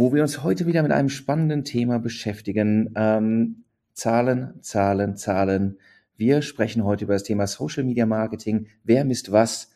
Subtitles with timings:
[0.00, 2.90] wo wir uns heute wieder mit einem spannenden Thema beschäftigen.
[2.96, 5.78] Ähm, Zahlen, Zahlen, Zahlen.
[6.16, 8.68] Wir sprechen heute über das Thema Social Media Marketing.
[8.82, 9.72] Wer misst was?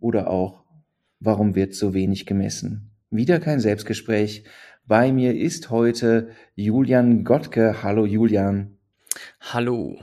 [0.00, 0.64] Oder auch,
[1.20, 2.92] warum wird so wenig gemessen?
[3.10, 4.44] Wieder kein Selbstgespräch.
[4.86, 7.82] Bei mir ist heute Julian Gottke.
[7.82, 8.78] Hallo Julian.
[9.38, 9.98] Hallo.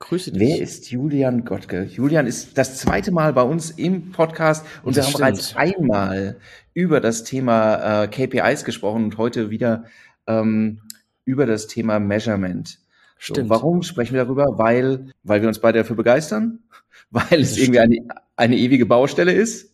[0.00, 0.40] Grüße dich.
[0.40, 1.84] Wer ist Julian Gottke?
[1.84, 6.36] Julian ist das zweite Mal bei uns im Podcast und das wir haben bereits einmal
[6.74, 9.84] über das Thema äh, KPIs gesprochen und heute wieder
[10.26, 10.80] ähm,
[11.24, 12.78] über das Thema Measurement.
[13.18, 13.48] Stimmt.
[13.48, 14.58] So, warum sprechen wir darüber?
[14.58, 16.58] Weil, weil wir uns beide dafür begeistern,
[17.10, 17.98] weil es irgendwie eine,
[18.36, 19.72] eine ewige Baustelle ist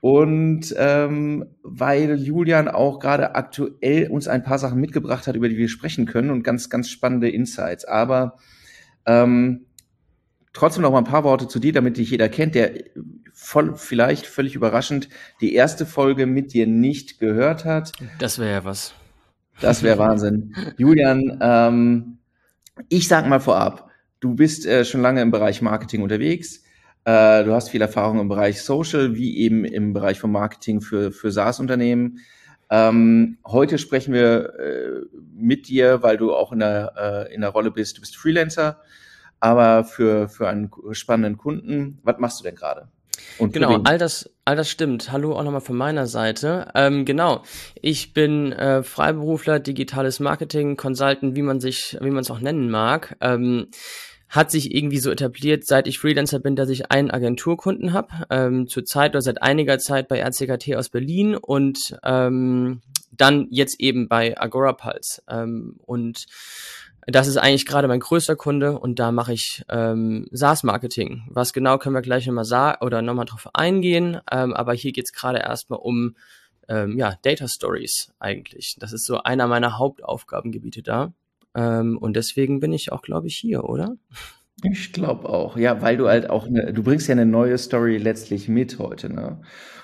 [0.00, 5.56] und ähm, weil Julian auch gerade aktuell uns ein paar Sachen mitgebracht hat, über die
[5.56, 7.84] wir sprechen können und ganz, ganz spannende Insights.
[7.84, 8.36] Aber
[9.08, 9.66] ähm,
[10.52, 12.72] trotzdem noch mal ein paar Worte zu dir, damit dich jeder kennt, der
[13.32, 15.08] voll, vielleicht völlig überraschend
[15.40, 17.92] die erste Folge mit dir nicht gehört hat.
[18.18, 18.94] Das wäre ja was.
[19.60, 20.54] Das wäre Wahnsinn.
[20.76, 22.18] Julian, ähm,
[22.88, 26.62] ich sag mal vorab, du bist äh, schon lange im Bereich Marketing unterwegs.
[27.04, 31.10] Äh, du hast viel Erfahrung im Bereich Social, wie eben im Bereich von Marketing für,
[31.10, 32.18] für SaaS-Unternehmen.
[32.70, 35.00] Ähm, heute sprechen wir äh,
[35.32, 37.96] mit dir, weil du auch in der, äh, in der Rolle bist.
[37.96, 38.80] Du bist Freelancer,
[39.40, 41.98] aber für, für einen spannenden Kunden.
[42.02, 42.88] Was machst du denn gerade?
[43.38, 45.12] Und genau, all das, all das stimmt.
[45.12, 46.68] Hallo auch nochmal von meiner Seite.
[46.74, 47.42] Ähm, genau,
[47.80, 52.70] ich bin äh, Freiberufler, digitales Marketing, Consultant, wie man sich, wie man es auch nennen
[52.70, 53.16] mag.
[53.20, 53.68] Ähm,
[54.28, 58.08] hat sich irgendwie so etabliert, seit ich Freelancer bin, dass ich einen Agenturkunden habe.
[58.30, 64.08] Ähm, Zurzeit oder seit einiger Zeit bei RCKT aus Berlin und ähm, dann jetzt eben
[64.08, 65.22] bei Agora Pulse.
[65.28, 66.26] Ähm, und
[67.06, 71.22] das ist eigentlich gerade mein größter Kunde und da mache ich ähm, SaaS-Marketing.
[71.30, 74.20] Was genau können wir gleich nochmal sagen oder nochmal drauf eingehen.
[74.30, 76.16] Ähm, aber hier geht es gerade erstmal um
[76.68, 78.76] ähm, ja, Data Stories eigentlich.
[78.78, 81.14] Das ist so einer meiner Hauptaufgabengebiete da.
[81.54, 83.96] Ähm, und deswegen bin ich auch, glaube ich, hier, oder?
[84.62, 87.96] Ich glaube auch, ja, weil du halt auch, ne, du bringst ja eine neue Story
[87.96, 89.40] letztlich mit heute, ne?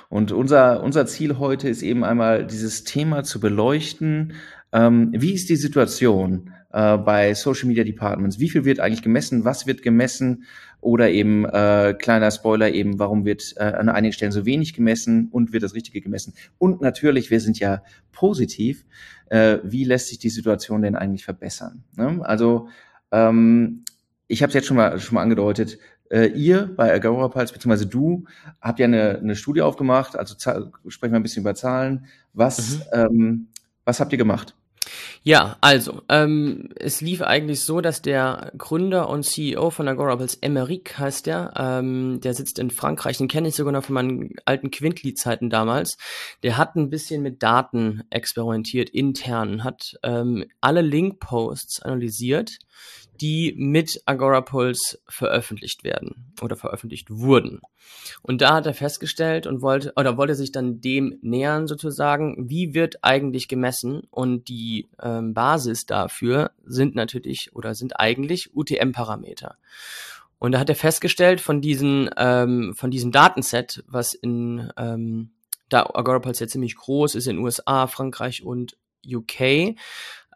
[0.09, 4.35] Und unser, unser Ziel heute ist eben einmal dieses Thema zu beleuchten.
[4.73, 8.39] Ähm, wie ist die Situation äh, bei Social Media Departments?
[8.39, 9.45] Wie viel wird eigentlich gemessen?
[9.45, 10.45] Was wird gemessen?
[10.83, 15.29] Oder eben, äh, kleiner Spoiler eben, warum wird äh, an einigen Stellen so wenig gemessen
[15.31, 16.35] und wird das Richtige gemessen?
[16.59, 18.85] Und natürlich, wir sind ja positiv
[19.27, 21.85] äh, wie lässt sich die Situation denn eigentlich verbessern?
[21.97, 22.21] Ne?
[22.23, 22.69] Also
[23.11, 23.85] ähm,
[24.27, 25.79] ich habe es jetzt schon mal, schon mal angedeutet,
[26.11, 28.25] äh, ihr bei Agora Pulse, beziehungsweise du,
[28.61, 30.35] habt ja eine, eine Studie aufgemacht, also
[30.89, 32.07] sprechen wir ein bisschen über Zahlen.
[32.33, 32.83] Was, mhm.
[32.93, 33.49] ähm,
[33.85, 34.55] was habt ihr gemacht?
[35.23, 40.99] Ja, also, ähm, es lief eigentlich so, dass der Gründer und CEO von Agorables, Emeric
[40.99, 44.71] heißt der, ähm, der sitzt in Frankreich, den kenne ich sogar noch von meinen alten
[44.71, 45.97] Quintly-Zeiten damals.
[46.43, 52.59] Der hat ein bisschen mit Daten experimentiert, intern, hat ähm, alle Link-Posts analysiert,
[53.21, 57.61] die mit Agora Pulse veröffentlicht werden oder veröffentlicht wurden.
[58.23, 62.75] Und da hat er festgestellt und wollte oder wollte sich dann dem nähern sozusagen, wie
[62.75, 69.57] wird eigentlich gemessen und die ähm, Basis dafür sind natürlich oder sind eigentlich UTM-Parameter.
[70.39, 75.31] Und da hat er festgestellt von diesen ähm, von diesem Datenset, was in ähm,
[75.69, 78.77] da Agora Pulse ja ziemlich groß ist in USA, Frankreich und
[79.07, 79.77] UK,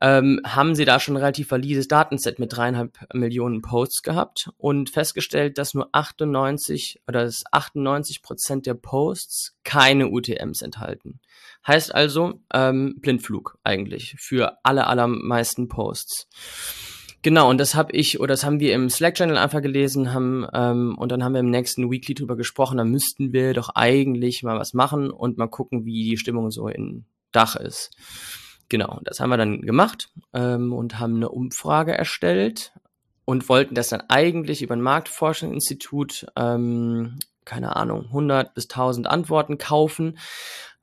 [0.00, 4.90] ähm, haben sie da schon ein relativ valides Datenset mit dreieinhalb Millionen Posts gehabt und
[4.90, 11.20] festgestellt, dass nur 98 oder dass 98 Prozent der Posts keine UTMs enthalten.
[11.66, 16.28] Heißt also ähm, Blindflug eigentlich für alle allermeisten Posts.
[17.22, 20.96] Genau, und das habe ich oder das haben wir im Slack-Channel einfach gelesen, haben ähm,
[20.96, 24.58] und dann haben wir im nächsten Weekly drüber gesprochen, da müssten wir doch eigentlich mal
[24.58, 27.90] was machen und mal gucken, wie die Stimmung so in Dach ist.
[28.68, 32.72] Genau, das haben wir dann gemacht ähm, und haben eine Umfrage erstellt
[33.24, 39.58] und wollten das dann eigentlich über ein Marktforschungsinstitut, ähm, keine Ahnung, 100 bis 1000 Antworten
[39.58, 40.18] kaufen.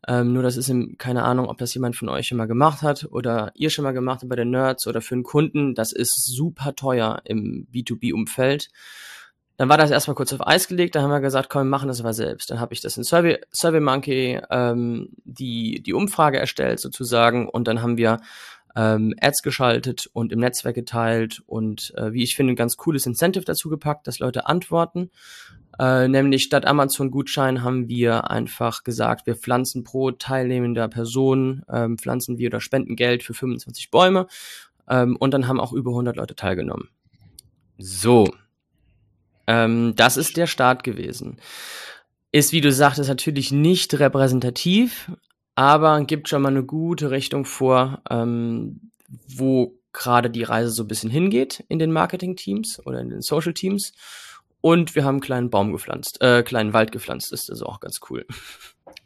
[0.07, 2.81] Ähm, nur das ist im, keine Ahnung, ob das jemand von euch schon mal gemacht
[2.81, 5.75] hat oder ihr schon mal gemacht habt bei den Nerds oder für einen Kunden.
[5.75, 8.69] Das ist super teuer im B2B-Umfeld.
[9.57, 11.87] Dann war das erstmal kurz auf Eis gelegt, dann haben wir gesagt, komm, wir machen
[11.87, 12.51] das aber selbst.
[12.51, 17.81] Dann habe ich das in Survey, SurveyMonkey ähm, die, die Umfrage erstellt sozusagen und dann
[17.81, 18.19] haben wir
[18.75, 23.05] ähm, Ads geschaltet und im Netzwerk geteilt und äh, wie ich finde, ein ganz cooles
[23.05, 25.09] Incentive dazu gepackt, dass Leute antworten.
[25.79, 32.37] Äh, nämlich statt Amazon-Gutschein haben wir einfach gesagt, wir pflanzen pro teilnehmender Person, ähm, pflanzen
[32.37, 34.27] wir oder spenden Geld für 25 Bäume.
[34.89, 36.89] Ähm, und dann haben auch über 100 Leute teilgenommen.
[37.77, 38.29] So.
[39.47, 41.37] Ähm, das ist der Start gewesen.
[42.31, 45.11] Ist, wie du sagtest, natürlich nicht repräsentativ,
[45.55, 48.91] aber gibt schon mal eine gute Richtung vor, ähm,
[49.27, 53.93] wo gerade die Reise so ein bisschen hingeht in den Marketing-Teams oder in den Social-Teams.
[54.61, 57.99] Und wir haben einen kleinen Baum gepflanzt, äh, kleinen Wald gepflanzt, ist also auch ganz
[58.09, 58.25] cool.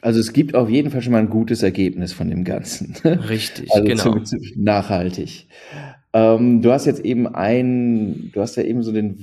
[0.02, 2.96] Also es gibt auf jeden Fall schon mal ein gutes Ergebnis von dem Ganzen.
[3.04, 4.20] Richtig, also genau.
[4.20, 5.48] Zu, zu nachhaltig.
[6.12, 9.18] Ähm, du hast jetzt eben ein, du hast ja eben so den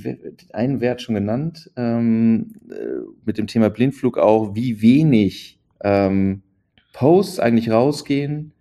[0.52, 2.74] einen Wert schon genannt ähm, äh,
[3.24, 6.42] mit dem Thema Blindflug auch, wie wenig ähm,
[6.92, 8.52] Posts eigentlich rausgehen.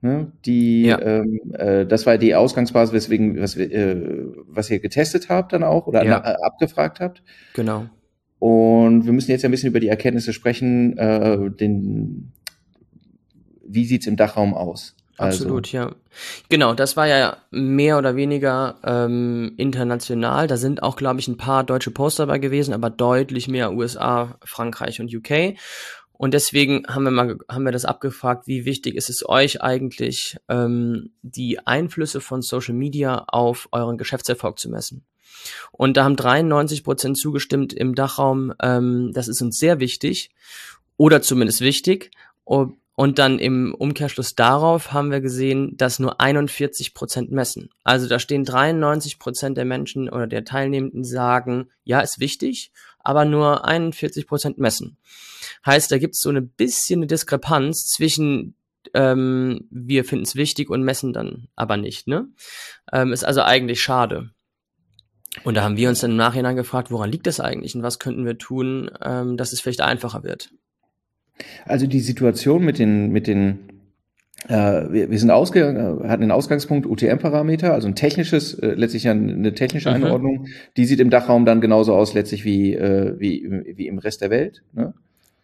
[0.00, 0.32] Ne?
[0.46, 1.00] Die, Ja.
[1.00, 3.96] ähm, äh, das war die Ausgangsbasis, weswegen, was, äh,
[4.48, 6.18] was ihr getestet habt dann auch oder Ja.
[6.18, 7.22] äh, abgefragt habt.
[7.54, 7.86] Genau.
[8.38, 10.96] Und wir müssen jetzt ja ein bisschen über die Erkenntnisse sprechen.
[10.96, 12.32] Äh, den,
[13.66, 14.95] wie sieht's im Dachraum aus?
[15.18, 15.92] Also, Absolut, ja.
[16.48, 20.46] Genau, das war ja mehr oder weniger ähm, international.
[20.46, 24.38] Da sind auch, glaube ich, ein paar deutsche Poster dabei gewesen, aber deutlich mehr USA,
[24.44, 25.56] Frankreich und UK.
[26.18, 30.36] Und deswegen haben wir mal haben wir das abgefragt, wie wichtig ist es euch eigentlich,
[30.48, 35.04] ähm, die Einflüsse von Social Media auf euren Geschäftserfolg zu messen.
[35.72, 40.30] Und da haben 93 Prozent zugestimmt im Dachraum, ähm, das ist uns sehr wichtig
[40.96, 42.10] oder zumindest wichtig.
[42.96, 47.68] Und dann im Umkehrschluss darauf haben wir gesehen, dass nur 41 Prozent messen.
[47.84, 53.26] Also da stehen 93 Prozent der Menschen oder der Teilnehmenden sagen, ja, ist wichtig, aber
[53.26, 54.96] nur 41 Prozent messen.
[55.66, 58.56] Heißt, da gibt es so eine bisschen eine Diskrepanz zwischen
[58.94, 62.06] ähm, wir finden es wichtig und messen dann aber nicht.
[62.06, 62.28] Ne?
[62.92, 64.30] Ähm, ist also eigentlich schade.
[65.44, 67.98] Und da haben wir uns dann im Nachhinein gefragt, woran liegt das eigentlich und was
[67.98, 70.50] könnten wir tun, ähm, dass es vielleicht einfacher wird.
[71.64, 73.58] Also die Situation mit den, mit den
[74.48, 79.54] äh, wir, sind ausgegangen, äh, hatten den Ausgangspunkt UTM-Parameter, also ein technisches, äh, letztlich eine
[79.54, 79.94] technische Mhm.
[79.96, 80.46] Einordnung.
[80.76, 84.30] Die sieht im Dachraum dann genauso aus, letztlich wie, äh, wie, wie im Rest der
[84.30, 84.62] Welt.
[84.72, 84.94] Ne?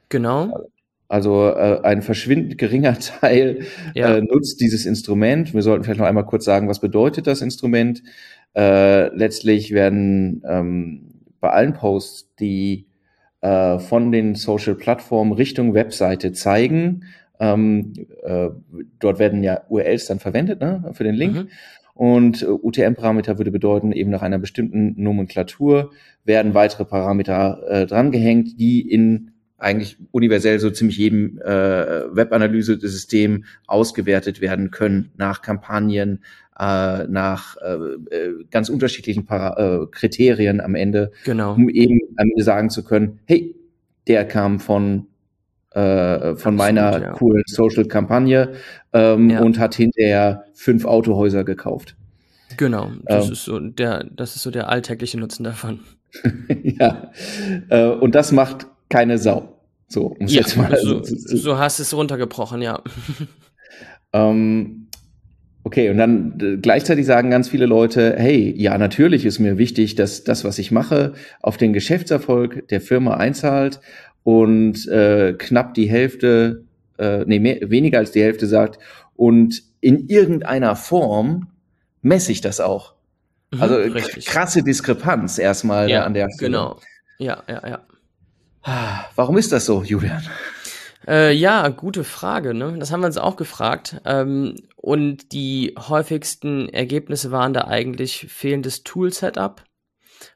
[0.08, 0.66] Genau.
[1.08, 3.60] Also äh, ein verschwindend geringer Teil
[3.94, 4.16] Ja.
[4.16, 5.52] äh, nutzt dieses Instrument.
[5.52, 8.02] Wir sollten vielleicht noch einmal kurz sagen, was bedeutet das Instrument.
[8.54, 12.84] Letztlich werden ähm, bei allen Posts, die
[13.42, 17.04] äh, von den Social-Plattformen Richtung Webseite zeigen,
[17.38, 17.92] ähm,
[18.22, 18.50] äh,
[19.00, 21.34] dort werden ja URLs dann verwendet ne, für den Link.
[21.34, 21.48] Mhm.
[21.94, 25.92] Und äh, UTM-Parameter würde bedeuten, eben nach einer bestimmten Nomenklatur
[26.24, 34.40] werden weitere Parameter äh, drangehängt, die in eigentlich universell so ziemlich jedem äh, Webanalyse-System ausgewertet
[34.40, 36.20] werden können nach Kampagnen,
[36.58, 37.74] äh, nach äh,
[38.14, 41.54] äh, ganz unterschiedlichen Para äh, Kriterien am Ende, Genau.
[41.54, 43.54] um eben am Ende sagen zu können, hey,
[44.06, 45.06] der kam von
[45.70, 47.12] äh, von Absolut, meiner ja.
[47.12, 48.52] coolen Social-Kampagne
[48.92, 49.40] ähm, Ja.
[49.40, 51.96] und hat hinterher fünf Autohäuser gekauft.
[52.58, 52.90] Genau.
[53.06, 53.32] Das Ähm.
[53.32, 55.80] ist so der, das ist so der alltägliche Nutzen davon.
[56.62, 57.10] ja,
[57.70, 59.60] äh, und das macht keine Sau.
[59.88, 62.82] So, um es jetzt mal so, so hast du es runtergebrochen, ja.
[64.12, 64.81] Ähm,
[65.64, 69.94] okay, und dann äh, gleichzeitig sagen ganz viele Leute, hey, ja, natürlich ist mir wichtig,
[69.94, 73.80] dass das, was ich mache, auf den Geschäftserfolg der Firma einzahlt
[74.24, 76.64] und äh, knapp die Hälfte,
[76.98, 78.78] äh, nee, mehr, weniger als die Hälfte sagt,
[79.16, 81.48] und in irgendeiner Form
[82.02, 82.94] messe ich das auch.
[83.52, 84.26] Mhm, Also richtig.
[84.26, 86.50] krasse Diskrepanz erstmal ja, an der Stelle.
[86.50, 86.80] Genau.
[87.18, 87.80] Ja, ja, ja.
[88.62, 90.22] Ah, Warum ist das so, Julian?
[91.06, 92.54] Äh, ja, gute Frage.
[92.54, 92.76] Ne?
[92.78, 94.00] Das haben wir uns auch gefragt.
[94.04, 99.62] Ähm, und die häufigsten Ergebnisse waren da eigentlich fehlendes Tool-Setup,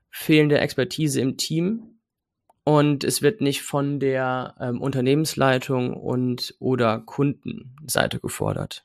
[0.08, 1.98] fehlende Expertise im Team
[2.62, 8.84] und es wird nicht von der ähm, Unternehmensleitung und oder Kundenseite gefordert.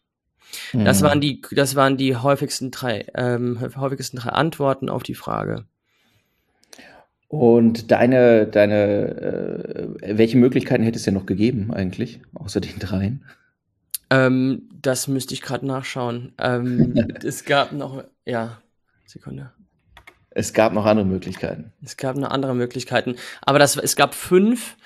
[0.74, 0.84] Mhm.
[0.84, 5.66] Das waren die, das waren die häufigsten drei, ähm, häufigsten drei Antworten auf die Frage.
[7.28, 13.24] Und deine, deine, äh, welche Möglichkeiten hätte es denn noch gegeben eigentlich, außer den dreien?
[14.12, 16.34] Ähm, das müsste ich gerade nachschauen.
[16.38, 18.62] Ähm, es gab noch, ja,
[19.08, 19.52] Sekunde.
[20.34, 21.74] Es gab noch andere Möglichkeiten.
[21.84, 23.16] Es gab noch andere Möglichkeiten.
[23.42, 24.78] Aber das, es gab fünf.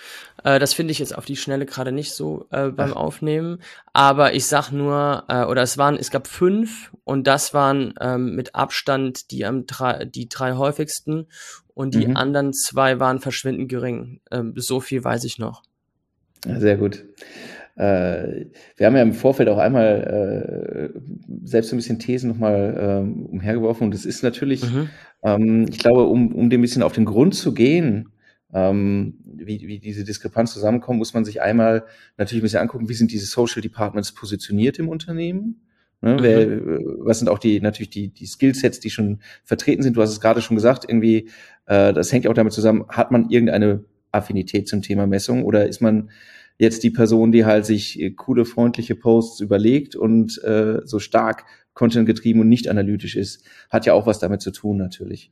[0.43, 2.97] Äh, das finde ich jetzt auf die Schnelle gerade nicht so äh, beim Ach.
[2.97, 3.59] Aufnehmen.
[3.93, 8.35] Aber ich sag nur, äh, oder es waren, es gab fünf und das waren ähm,
[8.35, 11.27] mit Abstand die am drei, die drei häufigsten
[11.75, 12.15] und die Mhm.
[12.17, 14.21] anderen zwei waren verschwindend gering.
[14.31, 15.61] Ähm, so viel weiß ich noch.
[16.47, 17.03] Ja, Sehr gut.
[17.75, 18.45] Äh,
[18.77, 20.99] wir haben ja im Vorfeld auch einmal äh,
[21.43, 24.89] selbst ein bisschen Thesen nochmal ähm, umhergeworfen und es ist natürlich, mhm.
[25.23, 28.09] ähm, ich glaube, um, um dem ein bisschen auf den Grund zu gehen,
[28.53, 31.83] ähm, wie, wie diese Diskrepanz zusammenkommt, muss man sich einmal
[32.17, 35.61] natürlich ein bisschen angucken, wie sind diese Social Departments positioniert im Unternehmen.
[36.01, 36.23] Ne, mhm.
[36.23, 36.61] wer,
[37.05, 39.97] was sind auch die natürlich die die Skillsets, die schon vertreten sind?
[39.97, 41.29] Du hast es gerade schon gesagt, irgendwie
[41.65, 42.85] äh, das hängt auch damit zusammen.
[42.89, 46.09] Hat man irgendeine Affinität zum Thema Messung oder ist man
[46.57, 51.45] jetzt die Person, die halt sich äh, coole, freundliche Posts überlegt und äh, so stark
[51.73, 55.31] Content getrieben und nicht analytisch ist, hat ja auch was damit zu tun natürlich.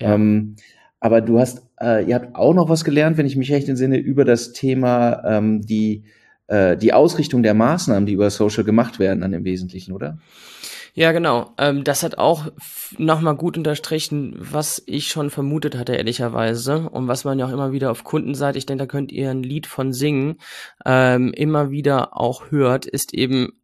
[0.00, 0.14] Ja.
[0.14, 0.56] Ähm,
[1.00, 3.96] aber du hast, äh, ihr habt auch noch was gelernt, wenn ich mich recht entsinne,
[3.96, 6.04] über das Thema ähm, die
[6.50, 10.18] äh, die Ausrichtung der Maßnahmen, die über Social gemacht werden, dann im Wesentlichen, oder?
[10.94, 11.54] Ja, genau.
[11.58, 12.46] Ähm, das hat auch
[12.98, 16.88] nochmal gut unterstrichen, was ich schon vermutet hatte, ehrlicherweise.
[16.90, 19.42] Und was man ja auch immer wieder auf Kundenseite, ich denke, da könnt ihr ein
[19.42, 20.38] Lied von singen,
[20.84, 23.60] ähm, immer wieder auch hört, ist eben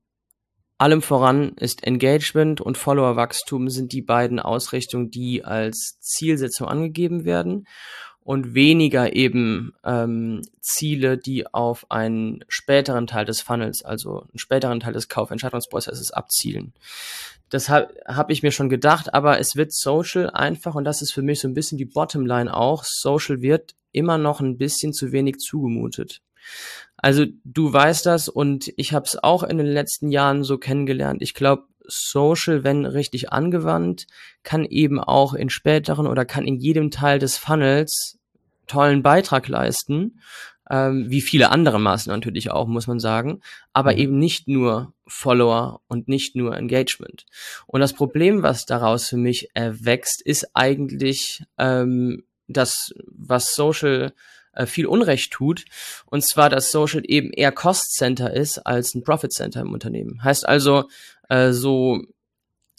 [0.78, 7.66] allem voran ist Engagement und Followerwachstum sind die beiden Ausrichtungen, die als Zielsetzung angegeben werden
[8.26, 14.80] und weniger eben ähm, Ziele, die auf einen späteren Teil des Funnels, also einen späteren
[14.80, 16.75] Teil des Kaufentscheidungsprozesses abzielen.
[17.50, 21.12] Das habe hab ich mir schon gedacht, aber es wird Social einfach, und das ist
[21.12, 25.12] für mich so ein bisschen die Bottomline auch, Social wird immer noch ein bisschen zu
[25.12, 26.21] wenig zugemutet.
[26.97, 31.23] Also du weißt das und ich habe es auch in den letzten Jahren so kennengelernt.
[31.23, 34.09] Ich glaube, Social, wenn richtig angewandt,
[34.42, 38.16] kann eben auch in späteren oder kann in jedem Teil des Funnels
[38.67, 40.21] tollen Beitrag leisten,
[40.71, 43.41] ähm, wie viele andere Maßnahmen natürlich auch, muss man sagen,
[43.73, 43.99] aber mhm.
[43.99, 47.27] eben nicht nur Follower und nicht nur Engagement.
[47.67, 54.13] Und das Problem, was daraus für mich erwächst, ist eigentlich ähm, das, was Social
[54.53, 55.65] äh, viel Unrecht tut,
[56.07, 60.25] und zwar, dass Social eben eher Cost Center ist als ein Profit Center im Unternehmen.
[60.25, 60.89] Heißt also,
[61.29, 62.03] äh, so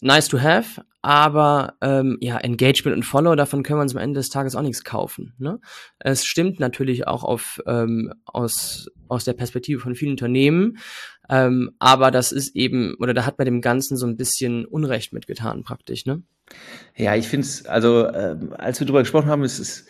[0.02, 4.20] nice to have, aber ähm, ja, Engagement und Follow, davon können wir uns am Ende
[4.20, 5.34] des Tages auch nichts kaufen.
[5.38, 5.60] Ne?
[6.00, 10.78] Es stimmt natürlich auch auf, ähm, aus, aus der Perspektive von vielen Unternehmen,
[11.30, 15.14] ähm, aber das ist eben, oder da hat bei dem Ganzen so ein bisschen Unrecht
[15.14, 16.06] mitgetan praktisch.
[16.06, 16.24] Ne?
[16.96, 19.86] Ja, ich finde es, also äh, als wir darüber gesprochen haben, ist es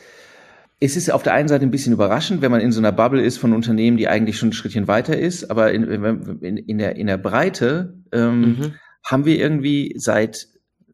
[0.79, 3.23] es ist auf der einen Seite ein bisschen überraschend, wenn man in so einer Bubble
[3.23, 6.95] ist von Unternehmen, die eigentlich schon ein Schrittchen weiter ist, aber in, in, in der,
[6.97, 8.73] in der Breite ähm, mhm
[9.04, 10.48] haben wir irgendwie seit,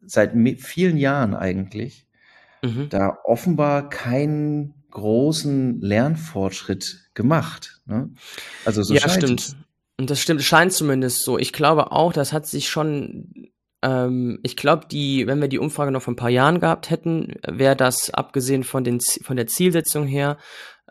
[0.04, 2.06] seit vielen Jahren eigentlich
[2.62, 2.88] mhm.
[2.88, 7.80] da offenbar keinen großen Lernfortschritt gemacht.
[7.86, 8.10] Ne?
[8.64, 9.40] Also so ja, stimmt.
[9.40, 9.56] Es.
[9.98, 11.38] Und das stimmt, scheint zumindest so.
[11.38, 13.50] Ich glaube auch, das hat sich schon
[13.84, 17.34] ähm, ich glaube, die, wenn wir die Umfrage noch vor ein paar Jahren gehabt hätten,
[17.46, 20.38] wäre das abgesehen von den von der Zielsetzung her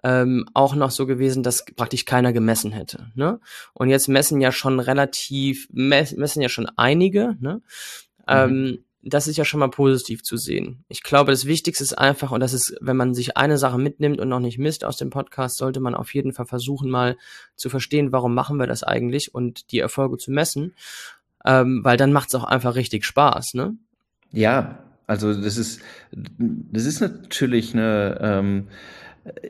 [0.03, 3.07] ähm, auch noch so gewesen, dass praktisch keiner gemessen hätte.
[3.15, 3.39] Ne?
[3.73, 7.35] Und jetzt messen ja schon relativ, messen ja schon einige.
[7.39, 7.61] Ne?
[8.19, 8.27] Mhm.
[8.27, 10.85] Ähm, das ist ja schon mal positiv zu sehen.
[10.87, 14.21] Ich glaube, das Wichtigste ist einfach, und das ist, wenn man sich eine Sache mitnimmt
[14.21, 17.17] und noch nicht misst aus dem Podcast, sollte man auf jeden Fall versuchen, mal
[17.55, 20.73] zu verstehen, warum machen wir das eigentlich und die Erfolge zu messen.
[21.45, 23.75] Ähm, weil dann macht es auch einfach richtig Spaß, ne?
[24.31, 25.81] Ja, also das ist,
[26.11, 28.67] das ist natürlich eine, ähm,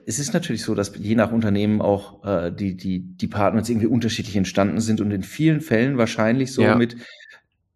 [0.06, 4.36] es ist natürlich so, dass je nach Unternehmen auch äh, die, die Departments irgendwie unterschiedlich
[4.36, 6.76] entstanden sind und in vielen Fällen wahrscheinlich so ja.
[6.76, 6.96] mit,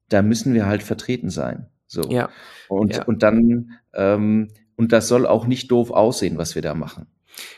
[0.09, 1.67] da müssen wir halt vertreten sein.
[1.87, 2.03] So.
[2.11, 2.29] Ja.
[2.67, 3.03] Und, ja.
[3.05, 7.07] und dann, ähm, und das soll auch nicht doof aussehen, was wir da machen.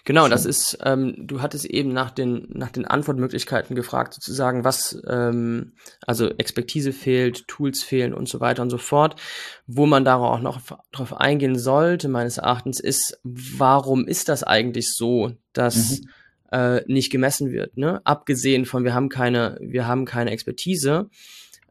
[0.03, 4.99] Genau, das ist, ähm, du hattest eben nach den, nach den Antwortmöglichkeiten gefragt, sozusagen, was,
[5.07, 5.73] ähm,
[6.05, 9.19] also Expertise fehlt, Tools fehlen und so weiter und so fort.
[9.67, 14.93] Wo man darauf auch noch drauf eingehen sollte, meines Erachtens, ist, warum ist das eigentlich
[14.93, 16.09] so, dass mhm.
[16.51, 17.77] äh, nicht gemessen wird?
[17.77, 18.01] Ne?
[18.03, 21.09] Abgesehen von, wir haben keine, wir haben keine Expertise.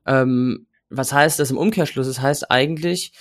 [0.06, 2.06] Ähm, was heißt das im Umkehrschluss?
[2.06, 3.12] Das heißt eigentlich,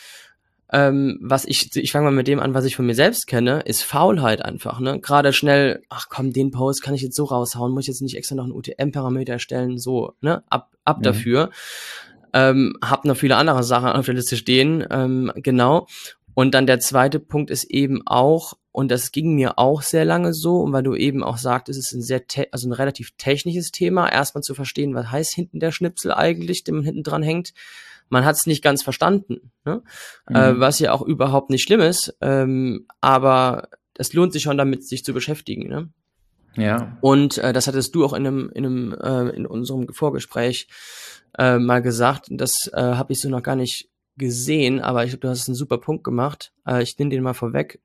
[0.71, 3.62] ähm, was ich, ich fange mal mit dem an, was ich von mir selbst kenne,
[3.62, 5.00] ist Faulheit einfach, ne?
[5.00, 8.17] Gerade schnell, ach komm, den Post kann ich jetzt so raushauen, muss ich jetzt nicht
[8.17, 10.43] extra noch einen UTM-Parameter erstellen, so, ne?
[10.50, 11.03] Ab, ab mhm.
[11.03, 11.50] dafür.
[12.33, 15.88] Ähm, hab noch viele andere Sachen auf der Liste stehen, ähm, genau.
[16.33, 20.33] Und dann der zweite Punkt ist eben auch, und das ging mir auch sehr lange
[20.33, 22.21] so, und weil du eben auch sagtest, es ist ein sehr,
[22.51, 26.74] also ein relativ technisches Thema, erstmal zu verstehen, was heißt hinten der Schnipsel eigentlich, der
[26.74, 27.53] man hinten dran hängt
[28.09, 29.81] man hat es nicht ganz verstanden, ne?
[30.29, 30.35] Mhm.
[30.35, 34.87] Äh, was ja auch überhaupt nicht schlimm ist, ähm, aber es lohnt sich schon damit,
[34.87, 35.67] sich zu beschäftigen.
[35.67, 35.89] Ne?
[36.55, 36.97] Ja.
[37.01, 40.67] Und äh, das hattest du auch in einem, in einem, äh, in unserem Vorgespräch
[41.37, 42.27] äh, mal gesagt.
[42.29, 45.55] Das äh, habe ich so noch gar nicht gesehen, aber ich glaube, du hast einen
[45.55, 46.51] super Punkt gemacht.
[46.65, 47.79] Äh, ich nehme den mal vorweg.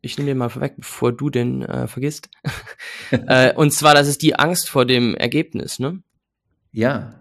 [0.00, 2.28] ich nehme den mal vorweg, bevor du den äh, vergisst.
[3.10, 6.02] äh, und zwar, das ist die Angst vor dem Ergebnis, ne?
[6.72, 7.20] Ja.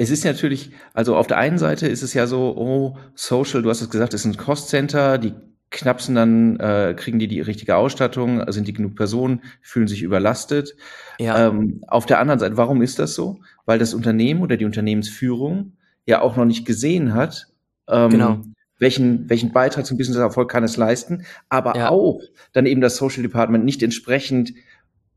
[0.00, 3.68] Es ist natürlich, also auf der einen Seite ist es ja so, oh, Social, du
[3.68, 5.34] hast es gesagt, ist ein Cost-Center, die
[5.68, 10.74] knapsen dann, äh, kriegen die die richtige Ausstattung, sind die genug Personen, fühlen sich überlastet.
[11.18, 11.48] Ja.
[11.48, 13.40] Ähm, auf der anderen Seite, warum ist das so?
[13.66, 15.72] Weil das Unternehmen oder die Unternehmensführung
[16.06, 17.48] ja auch noch nicht gesehen hat,
[17.86, 18.40] ähm, genau.
[18.78, 21.90] welchen, welchen Beitrag zum Business-Erfolg kann es leisten, aber ja.
[21.90, 22.22] auch
[22.54, 24.54] dann eben das Social Department nicht entsprechend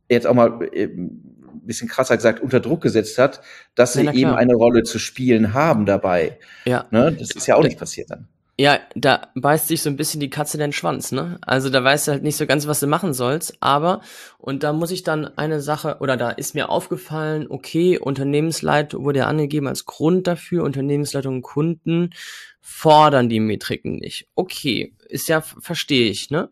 [0.09, 0.89] jetzt auch mal äh,
[1.61, 3.41] bisschen krasser gesagt unter Druck gesetzt hat,
[3.75, 6.39] dass sie ja, eben eine Rolle zu spielen haben dabei.
[6.65, 6.85] Ja.
[6.91, 7.15] Ne?
[7.17, 8.27] Das ist ja auch nicht passiert dann.
[8.55, 11.39] Ja, da beißt sich so ein bisschen die Katze den Schwanz, ne?
[11.41, 14.01] Also da weißt du halt nicht so ganz, was du machen sollst, aber,
[14.37, 19.19] und da muss ich dann eine Sache, oder da ist mir aufgefallen, okay, Unternehmensleitung wurde
[19.19, 22.11] ja angegeben als Grund dafür, Unternehmensleitung und Kunden
[22.61, 24.27] fordern die Metriken nicht.
[24.35, 26.49] Okay, ist ja, verstehe ich, ne?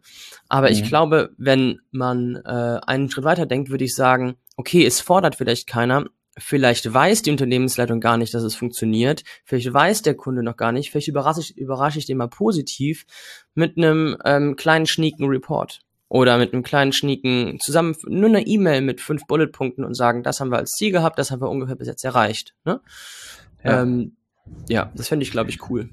[0.49, 0.73] Aber mhm.
[0.73, 5.35] ich glaube, wenn man äh, einen Schritt weiter denkt, würde ich sagen, okay, es fordert
[5.35, 6.05] vielleicht keiner,
[6.37, 9.23] Vielleicht weiß die Unternehmensleitung gar nicht, dass es funktioniert.
[9.43, 10.89] Vielleicht weiß der Kunde noch gar nicht.
[10.89, 13.05] Vielleicht überrasche ich, überrasche ich den mal positiv
[13.53, 18.81] mit einem ähm, kleinen schnieken Report oder mit einem kleinen schnieken zusammen nur eine E-Mail
[18.81, 21.75] mit fünf Bulletpunkten und sagen, das haben wir als Ziel gehabt, das haben wir ungefähr
[21.75, 22.55] bis jetzt erreicht.
[22.63, 22.79] Ne?
[23.63, 23.81] Ja.
[23.81, 24.15] Ähm,
[24.69, 25.89] ja, das fände ich, glaube ich, cool.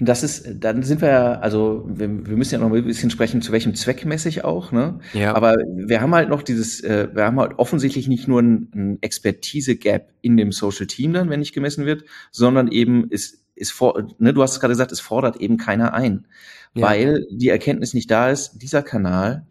[0.00, 3.10] Und das ist, dann sind wir ja, also wir, wir müssen ja noch ein bisschen
[3.10, 5.00] sprechen, zu welchem Zweck mäßig auch, ne?
[5.12, 5.34] Ja.
[5.34, 8.98] Aber wir haben halt noch dieses, äh, wir haben halt offensichtlich nicht nur ein, ein
[9.00, 14.06] Expertise-Gap in dem Social Team dann, wenn nicht gemessen wird, sondern eben ist, ist vor,
[14.18, 16.26] ne, du hast es gerade gesagt, es fordert eben keiner ein.
[16.74, 16.86] Ja.
[16.86, 19.46] Weil die Erkenntnis nicht da ist, dieser Kanal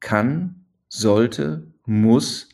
[0.00, 2.48] kann, sollte, muss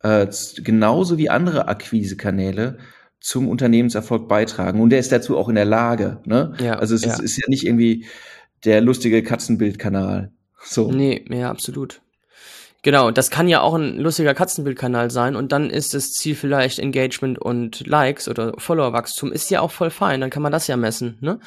[0.00, 2.78] äh, genauso wie andere Akquisekanäle
[3.22, 4.80] zum Unternehmenserfolg beitragen.
[4.80, 6.20] Und der ist dazu auch in der Lage.
[6.24, 6.54] Ne?
[6.60, 7.12] Ja, also es ja.
[7.12, 8.04] Ist, ist ja nicht irgendwie
[8.64, 10.32] der lustige Katzenbildkanal.
[10.62, 10.90] So.
[10.90, 12.02] Nee, ja, absolut.
[12.84, 16.80] Genau, das kann ja auch ein lustiger Katzenbildkanal sein und dann ist das Ziel vielleicht
[16.80, 20.76] Engagement und Likes oder Followerwachstum, ist ja auch voll fein, dann kann man das ja
[20.76, 21.38] messen, ne?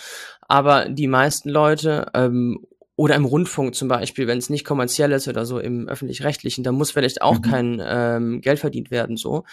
[0.48, 2.66] Aber die meisten Leute ähm,
[2.98, 6.72] oder im Rundfunk zum Beispiel, wenn es nicht kommerziell ist oder so im öffentlich-rechtlichen, da
[6.72, 7.42] muss vielleicht auch mhm.
[7.42, 9.44] kein ähm, Geld verdient werden, so.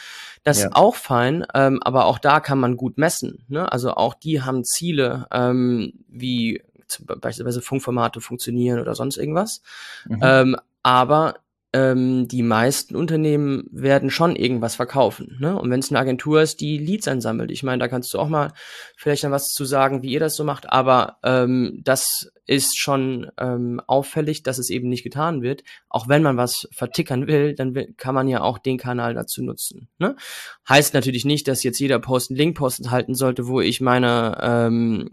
[0.44, 0.66] Das ja.
[0.66, 3.44] ist auch fein, ähm, aber auch da kann man gut messen.
[3.48, 3.70] Ne?
[3.70, 6.62] Also auch die haben Ziele, ähm, wie
[6.98, 9.62] beispielsweise Funkformate funktionieren oder sonst irgendwas.
[10.06, 10.20] Mhm.
[10.22, 11.36] Ähm, aber
[11.72, 15.38] ähm, die meisten Unternehmen werden schon irgendwas verkaufen.
[15.40, 15.58] Ne?
[15.58, 18.28] Und wenn es eine Agentur ist, die Leads einsammelt, ich meine, da kannst du auch
[18.28, 18.52] mal
[18.96, 23.30] vielleicht dann was zu sagen, wie ihr das so macht, aber ähm, das ist schon
[23.38, 25.62] ähm, auffällig, dass es eben nicht getan wird.
[25.88, 29.42] Auch wenn man was vertickern will, dann will, kann man ja auch den Kanal dazu
[29.42, 29.88] nutzen.
[29.98, 30.16] Ne?
[30.68, 35.10] Heißt natürlich nicht, dass jetzt jeder Post einen Link-Post halten sollte, wo ich meine ähm,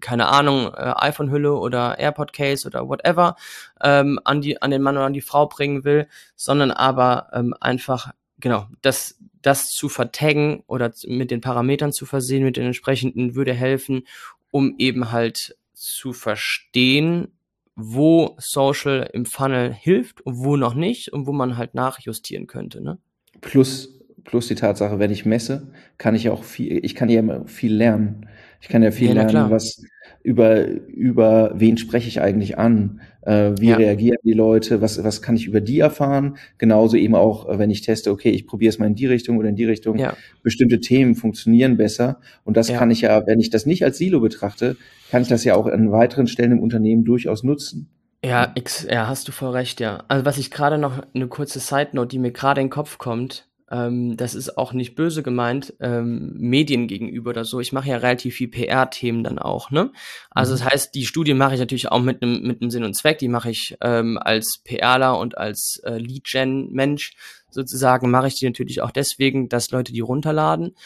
[0.00, 3.36] keine Ahnung, äh, iPhone-Hülle oder AirPod-Case oder whatever
[3.80, 7.54] ähm, an, die, an den Mann oder an die Frau bringen will, sondern aber ähm,
[7.60, 13.34] einfach, genau, das, das zu vertaggen oder mit den Parametern zu versehen, mit den entsprechenden,
[13.34, 14.06] würde helfen,
[14.50, 17.32] um eben halt zu verstehen,
[17.74, 22.82] wo Social im Funnel hilft und wo noch nicht und wo man halt nachjustieren könnte.
[22.82, 22.98] Ne?
[23.40, 27.74] Plus, plus die Tatsache, wenn ich messe, kann ich auch viel, ich kann ja viel
[27.74, 28.26] lernen.
[28.60, 29.82] Ich kann ja viel ja, lernen, was
[30.22, 33.00] über, über wen spreche ich eigentlich an?
[33.22, 33.76] Äh, wie ja.
[33.76, 34.80] reagieren die Leute?
[34.80, 36.36] Was, was kann ich über die erfahren?
[36.58, 39.38] Genauso eben auch, äh, wenn ich teste, okay, ich probiere es mal in die Richtung
[39.38, 39.98] oder in die Richtung.
[39.98, 40.16] Ja.
[40.42, 42.20] Bestimmte Themen funktionieren besser.
[42.44, 44.76] Und das kann ich ja, wenn ich das nicht als Silo betrachte,
[45.10, 47.88] kann ich das ja auch an weiteren Stellen im Unternehmen durchaus nutzen.
[48.24, 50.04] Ja, X, ja, hast du voll recht, ja.
[50.06, 52.98] Also was ich gerade noch eine kurze Side Note, die mir gerade in den Kopf
[52.98, 57.58] kommt, ähm, das ist auch nicht böse gemeint, ähm, Medien gegenüber oder so.
[57.58, 59.90] Ich mache ja relativ viel PR-Themen dann auch, ne?
[60.30, 60.58] Also mhm.
[60.58, 63.18] das heißt, die Studie mache ich natürlich auch mit einem mit einem Sinn und Zweck.
[63.18, 67.16] Die mache ich ähm, als PRler und als äh, Lead-Gen-Mensch
[67.48, 70.76] sozusagen, mache ich die natürlich auch deswegen, dass Leute die runterladen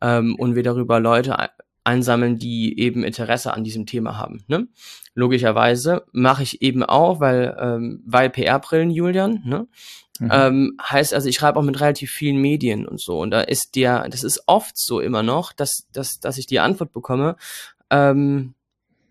[0.00, 1.36] ähm, und wir darüber Leute
[1.84, 4.44] einsammeln, die eben Interesse an diesem Thema haben.
[4.46, 4.68] Ne?
[5.14, 9.66] Logischerweise mache ich eben auch, weil, ähm, weil PR-Brillen, Julian, ne?
[10.22, 10.30] Mhm.
[10.30, 13.18] Ähm, heißt also, ich schreibe auch mit relativ vielen Medien und so.
[13.18, 16.60] Und da ist der, das ist oft so immer noch, dass, dass, dass ich die
[16.60, 17.34] Antwort bekomme.
[17.90, 18.54] Ähm,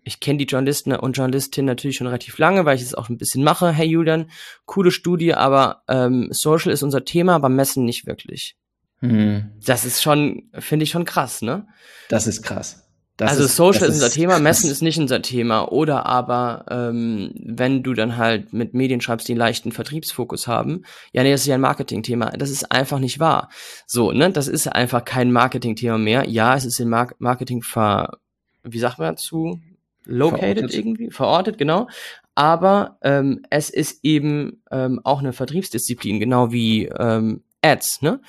[0.04, 3.18] ich kenne die Journalisten und Journalistinnen natürlich schon relativ lange, weil ich es auch ein
[3.18, 3.70] bisschen mache.
[3.72, 4.30] Hey Julian,
[4.64, 8.56] coole Studie, aber ähm, Social ist unser Thema, aber Messen nicht wirklich.
[9.00, 9.52] Mhm.
[9.64, 11.66] Das ist schon, finde ich schon krass, ne?
[12.08, 12.81] Das ist krass.
[13.16, 15.70] Das also ist, Social ist unser Thema, Messen ist nicht unser Thema.
[15.70, 20.84] Oder aber, ähm, wenn du dann halt mit Medien schreibst, die einen leichten Vertriebsfokus haben,
[21.12, 22.30] ja, nee, das ist ja ein Marketingthema.
[22.30, 23.50] Das ist einfach nicht wahr.
[23.86, 26.28] So, ne, das ist einfach kein Marketingthema mehr.
[26.28, 28.18] Ja, es ist im Mar Marketing ver,
[28.62, 29.60] wie sagt man dazu?
[30.04, 30.74] Located verortet.
[30.74, 31.88] irgendwie, verortet, genau.
[32.34, 38.20] aber ähm, es ist eben ähm, auch eine Vertriebsdisziplin, genau wie ähm, Ads, ne?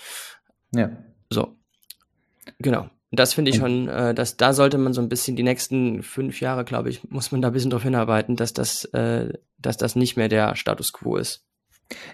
[0.72, 0.92] Ja.
[1.32, 1.56] So.
[2.60, 2.90] Genau.
[3.16, 6.42] Das finde ich schon, äh, dass da sollte man so ein bisschen die nächsten fünf
[6.42, 9.96] Jahre, glaube ich, muss man da ein bisschen darauf hinarbeiten, dass das, äh, dass das
[9.96, 11.46] nicht mehr der Status quo ist.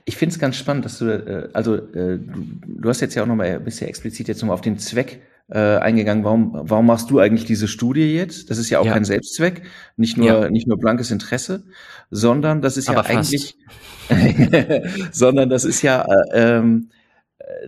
[0.04, 3.28] Ich finde es ganz spannend, dass du, äh, also äh, du, hast jetzt ja auch
[3.28, 6.26] nochmal ein bisschen explizit jetzt nochmal auf den Zweck äh, eingegangen.
[6.26, 8.50] Warum, warum machst du eigentlich diese Studie jetzt?
[8.50, 8.92] Das ist ja auch ja.
[8.92, 9.62] kein Selbstzweck,
[9.96, 10.50] nicht nur, ja.
[10.50, 11.64] nicht nur blankes Interesse,
[12.12, 13.34] sondern das ist Aber ja fast.
[13.34, 13.58] eigentlich,
[15.14, 16.90] sondern das ist ja, äh, ähm,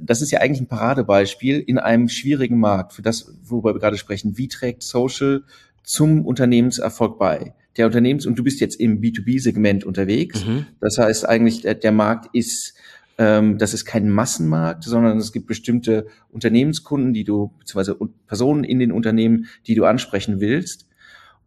[0.02, 3.98] das ist ja eigentlich ein Paradebeispiel in einem schwierigen Markt, für das, worüber wir gerade
[3.98, 4.38] sprechen.
[4.38, 5.44] Wie trägt Social
[5.84, 7.54] zum Unternehmenserfolg bei?
[7.78, 10.46] Der Unternehmens- und du bist jetzt im B2B-Segment unterwegs.
[10.46, 10.68] Mhm.
[10.80, 12.76] Das heißt eigentlich, der, der Markt ist,
[13.18, 18.80] ähm, das ist kein Massenmarkt, sondern es gibt bestimmte Unternehmenskunden, die du, beziehungsweise Personen in
[18.80, 20.88] den Unternehmen, die du ansprechen willst.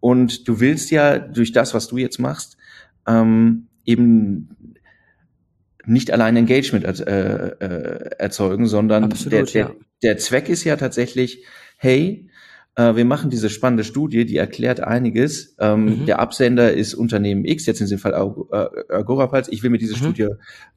[0.00, 2.56] Und du willst ja durch das, was du jetzt machst,
[3.06, 4.76] ähm, eben
[5.86, 9.74] nicht allein Engagement äh, äh, erzeugen, sondern Absolut, der, der, ja.
[10.02, 11.44] der Zweck ist ja tatsächlich,
[11.76, 12.28] hey,
[12.76, 15.56] äh, wir machen diese spannende Studie, die erklärt einiges.
[15.58, 16.06] Ähm, mhm.
[16.06, 19.48] Der Absender ist Unternehmen X, jetzt in diesem Fall Agorapals.
[19.48, 19.98] Ich will mir diese mhm.
[19.98, 20.28] Studie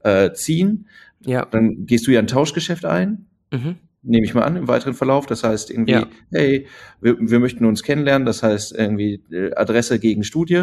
[0.04, 0.88] äh, ziehen.
[1.20, 1.44] Ja.
[1.44, 3.26] Dann gehst du ja ein Tauschgeschäft ein.
[3.52, 3.76] Mhm
[4.08, 5.26] nehme ich mal an, im weiteren Verlauf.
[5.26, 6.06] Das heißt irgendwie, ja.
[6.32, 6.66] hey,
[7.00, 8.26] wir, wir möchten uns kennenlernen.
[8.26, 10.54] Das heißt irgendwie äh, Adresse gegen Studie,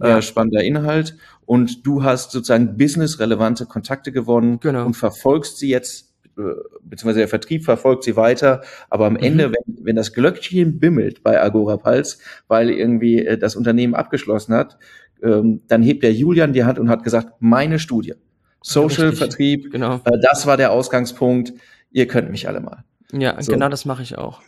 [0.00, 0.18] äh, ja.
[0.18, 1.16] äh, spannender Inhalt.
[1.44, 4.86] Und du hast sozusagen businessrelevante Kontakte gewonnen genau.
[4.86, 6.42] und verfolgst sie jetzt, äh,
[6.82, 8.62] beziehungsweise der Vertrieb verfolgt sie weiter.
[8.88, 9.20] Aber am mhm.
[9.20, 14.78] Ende, wenn, wenn das Glöckchen bimmelt bei Agora Pulse, weil irgendwie das Unternehmen abgeschlossen hat,
[15.22, 18.14] ähm, dann hebt der Julian die Hand und hat gesagt, meine Studie.
[18.62, 19.96] Social Vertrieb, genau.
[20.04, 21.52] Äh, das war der Ausgangspunkt
[21.94, 22.84] ihr könnt mich alle mal.
[23.12, 23.52] Ja, so.
[23.52, 24.42] genau das mache ich auch.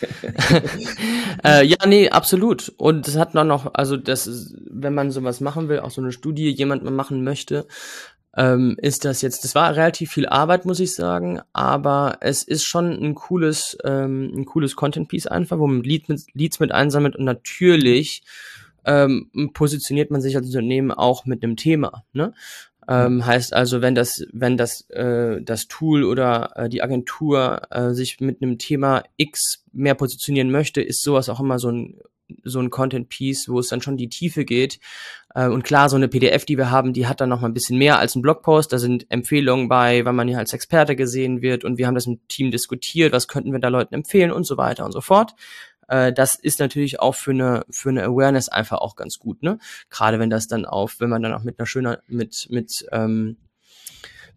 [1.44, 2.72] äh, ja, nee, absolut.
[2.78, 6.10] Und das hat noch, also das, ist, wenn man sowas machen will, auch so eine
[6.10, 7.66] Studie, jemand mal machen möchte,
[8.34, 12.64] ähm, ist das jetzt, das war relativ viel Arbeit, muss ich sagen, aber es ist
[12.64, 17.16] schon ein cooles, ähm, ein cooles Content-Piece einfach, wo man Lead mit, Leads mit einsammelt
[17.16, 18.22] und natürlich
[18.86, 22.04] ähm, positioniert man sich als Unternehmen auch mit einem Thema.
[22.12, 22.32] Ne?
[22.90, 27.92] Ähm, heißt also, wenn das, wenn das, äh, das Tool oder äh, die Agentur äh,
[27.92, 32.00] sich mit einem Thema X mehr positionieren möchte, ist sowas auch immer so ein
[32.44, 34.78] so ein Content Piece, wo es dann schon die Tiefe geht.
[35.34, 37.54] Äh, und klar, so eine PDF, die wir haben, die hat dann noch mal ein
[37.54, 38.72] bisschen mehr als ein Blogpost.
[38.72, 41.64] Da sind Empfehlungen bei, weil man hier als Experte gesehen wird.
[41.64, 44.56] Und wir haben das im Team diskutiert, was könnten wir da Leuten empfehlen und so
[44.56, 45.34] weiter und so fort
[45.90, 49.58] äh, das ist natürlich auch für eine für eine Awareness einfach auch ganz gut, ne?
[49.90, 53.36] Gerade wenn das dann auf, wenn man dann auch mit einer schöner mit mit ähm,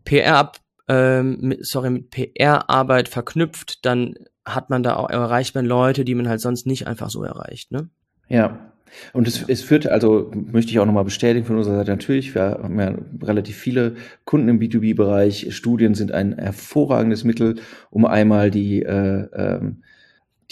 [0.04, 0.52] PR
[0.88, 6.16] ähm, mit, sorry mit PR-Arbeit verknüpft, dann hat man da auch erreicht man Leute, die
[6.16, 7.89] man halt sonst nicht einfach so erreicht, ne?
[8.28, 8.74] Ja,
[9.13, 12.60] und es, es führt, also möchte ich auch nochmal bestätigen von unserer Seite natürlich, wir
[12.63, 15.56] haben ja relativ viele Kunden im B2B-Bereich.
[15.56, 17.56] Studien sind ein hervorragendes Mittel,
[17.89, 19.84] um einmal die äh, ähm,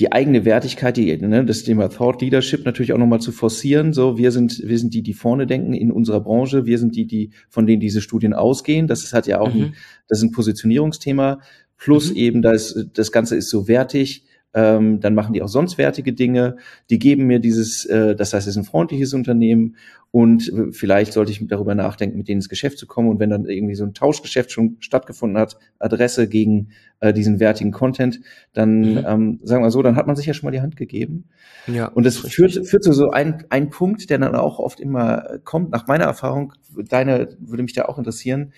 [0.02, 3.94] die eigene Wertigkeit, die, ne, das Thema Thought Leadership natürlich auch nochmal zu forcieren.
[3.94, 6.66] So, wir sind, wir sind die, die vorne denken in unserer Branche.
[6.66, 8.88] Wir sind die, die, von denen diese Studien ausgehen.
[8.88, 9.62] Das ist halt ja auch mhm.
[9.62, 9.74] ein,
[10.08, 11.40] das ist ein Positionierungsthema.
[11.78, 12.16] Plus mhm.
[12.16, 16.58] eben, das, das Ganze ist so wertig ähm, dann machen die auch sonst wertige Dinge.
[16.90, 19.76] Die geben mir dieses, äh, das heißt, es ist ein freundliches Unternehmen
[20.12, 23.10] und äh, vielleicht sollte ich darüber nachdenken, mit denen ins Geschäft zu kommen.
[23.10, 27.72] Und wenn dann irgendwie so ein Tauschgeschäft schon stattgefunden hat, Adresse gegen äh, diesen wertigen
[27.72, 28.20] Content,
[28.54, 29.06] dann mhm.
[29.08, 31.30] ähm, sagen wir so, dann hat man sich ja schon mal die Hand gegeben.
[31.68, 35.40] Ja, und das führt, führt zu so ein, ein Punkt, der dann auch oft immer
[35.46, 35.72] kommt.
[35.72, 38.52] Nach meiner Erfahrung, deine würde mich da auch interessieren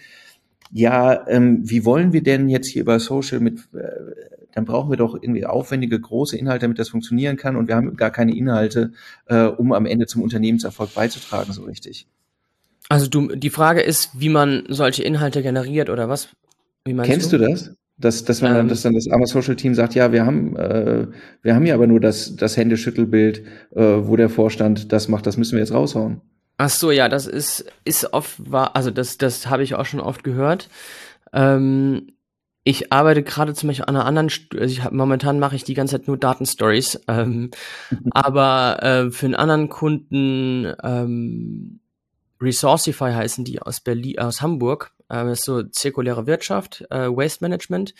[0.75, 4.97] ja, ähm, wie wollen wir denn jetzt hier über Social mit, äh, dann brauchen wir
[4.97, 8.91] doch irgendwie aufwendige, große Inhalte, damit das funktionieren kann und wir haben gar keine Inhalte,
[9.25, 12.07] äh, um am Ende zum Unternehmenserfolg beizutragen, so richtig.
[12.89, 16.29] Also du, die Frage ist, wie man solche Inhalte generiert oder was?
[16.85, 17.37] Kennst du?
[17.37, 17.75] du das?
[17.97, 21.07] Dass, dass, man, ähm, dass dann das Arma Social Team sagt, ja, wir haben, äh,
[21.43, 23.43] wir haben ja aber nur das, das Händeschüttelbild,
[23.75, 26.19] äh, wo der Vorstand das macht, das müssen wir jetzt raushauen.
[26.57, 29.99] Ach so, ja, das ist, ist oft war, also das, das habe ich auch schon
[29.99, 30.69] oft gehört.
[31.33, 32.12] Ähm,
[32.63, 35.73] ich arbeite gerade zum Beispiel an einer anderen, also ich hab, momentan mache ich die
[35.73, 37.51] ganze Zeit nur Datenstories, ähm,
[38.11, 41.79] aber äh, für einen anderen Kunden ähm,
[42.41, 44.91] Resourcify heißen die aus Berlin, aus Hamburg.
[45.09, 47.93] Ähm, ist so zirkuläre Wirtschaft, äh, Waste Management.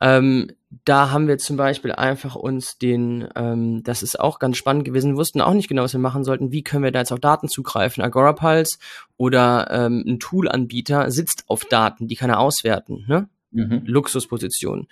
[0.00, 0.50] Ähm,
[0.84, 5.16] da haben wir zum Beispiel einfach uns den, ähm, das ist auch ganz spannend gewesen,
[5.16, 6.52] wussten auch nicht genau, was wir machen sollten.
[6.52, 8.02] Wie können wir da jetzt auf Daten zugreifen?
[8.02, 8.78] Agorapulse
[9.16, 13.04] oder ähm, ein Toolanbieter sitzt auf Daten, die kann er auswerten.
[13.08, 13.28] Ne?
[13.54, 13.82] Mhm.
[13.86, 14.88] Luxusposition.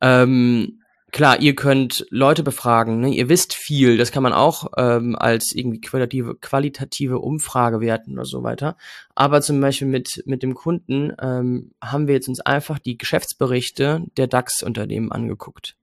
[0.00, 3.14] Ähm, klar, ihr könnt Leute befragen, ne?
[3.14, 8.24] ihr wisst viel, das kann man auch ähm, als irgendwie qualitative, qualitative Umfrage werten oder
[8.24, 8.76] so weiter.
[9.14, 14.04] Aber zum Beispiel mit, mit dem Kunden ähm, haben wir jetzt uns einfach die Geschäftsberichte
[14.16, 15.75] der DAX-Unternehmen angeguckt.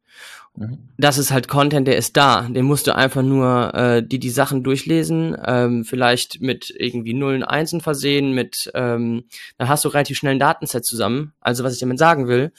[0.56, 0.89] Mhm.
[0.98, 2.42] Das ist halt Content, der ist da.
[2.42, 7.44] Den musst du einfach nur äh, die die Sachen durchlesen, ähm, vielleicht mit irgendwie Nullen,
[7.44, 9.26] Einsen versehen, mit ähm,
[9.58, 11.34] dann hast du relativ schnell ein Datenset zusammen.
[11.42, 12.52] Also was ich damit sagen will,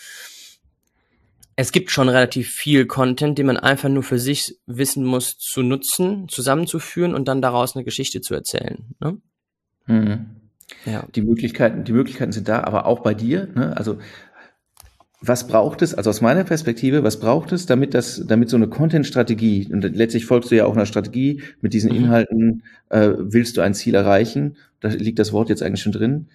[1.56, 5.62] es gibt schon relativ viel Content, den man einfach nur für sich wissen muss zu
[5.62, 8.84] nutzen, zusammenzuführen und dann daraus eine Geschichte zu erzählen.
[8.98, 9.18] Ne?
[9.86, 10.26] Mhm.
[10.84, 11.06] Ja.
[11.14, 13.48] Die Möglichkeiten, die Möglichkeiten sind da, aber auch bei dir.
[13.54, 13.76] Ne?
[13.76, 13.98] Also
[15.26, 18.68] was braucht es, also aus meiner Perspektive, was braucht es, damit das, damit so eine
[18.68, 21.96] Content-Strategie, und letztlich folgst du ja auch einer Strategie, mit diesen mhm.
[21.96, 26.26] Inhalten äh, willst du ein Ziel erreichen, da liegt das Wort jetzt eigentlich schon drin.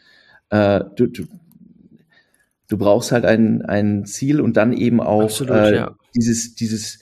[0.50, 1.26] Äh, du, du,
[2.68, 5.96] du brauchst halt ein, ein Ziel und dann eben auch Absolut, äh, ja.
[6.16, 7.00] dieses, dieses,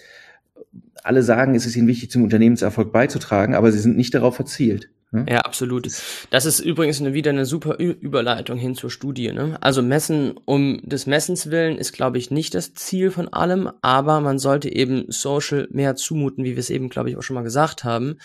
[1.03, 4.89] alle sagen, es ist ihnen wichtig, zum Unternehmenserfolg beizutragen, aber sie sind nicht darauf verzielt.
[5.11, 5.25] Ne?
[5.29, 5.87] Ja, absolut.
[6.31, 9.31] Das ist übrigens eine, wieder eine super Überleitung hin zur Studie.
[9.31, 9.57] Ne?
[9.61, 14.19] Also Messen um des Messens willen ist, glaube ich, nicht das Ziel von allem, aber
[14.19, 17.43] man sollte eben Social mehr zumuten, wie wir es eben, glaube ich, auch schon mal
[17.43, 18.17] gesagt haben, mhm.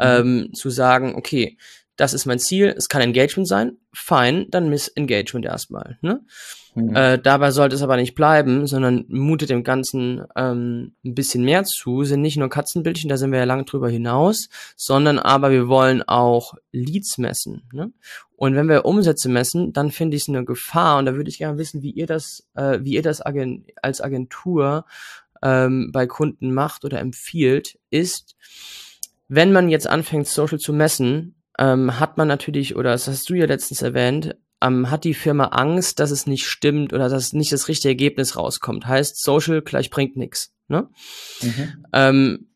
[0.00, 1.56] ähm, zu sagen, okay,
[1.96, 5.98] das ist mein Ziel, es kann Engagement sein, fein, dann miss Engagement erstmal.
[6.02, 6.20] Ne?
[6.74, 6.94] Mhm.
[6.94, 11.64] Äh, dabei sollte es aber nicht bleiben, sondern mutet dem Ganzen ähm, ein bisschen mehr
[11.64, 12.04] zu.
[12.04, 16.02] Sind nicht nur Katzenbildchen, da sind wir ja lange drüber hinaus, sondern aber wir wollen
[16.02, 17.62] auch Leads messen.
[17.72, 17.92] Ne?
[18.36, 21.38] Und wenn wir Umsätze messen, dann finde ich es eine Gefahr und da würde ich
[21.38, 24.84] gerne wissen, wie ihr das, äh, wie ihr das Agent als Agentur
[25.42, 28.36] ähm, bei Kunden macht oder empfiehlt, ist,
[29.28, 33.34] wenn man jetzt anfängt, Social zu messen, ähm, hat man natürlich, oder das hast du
[33.34, 37.52] ja letztens erwähnt, ähm, hat die Firma Angst, dass es nicht stimmt oder dass nicht
[37.52, 38.86] das richtige Ergebnis rauskommt.
[38.86, 40.52] Heißt, Social gleich bringt nichts.
[40.68, 40.88] Ne?
[41.42, 41.84] Mhm.
[41.92, 42.50] Ähm,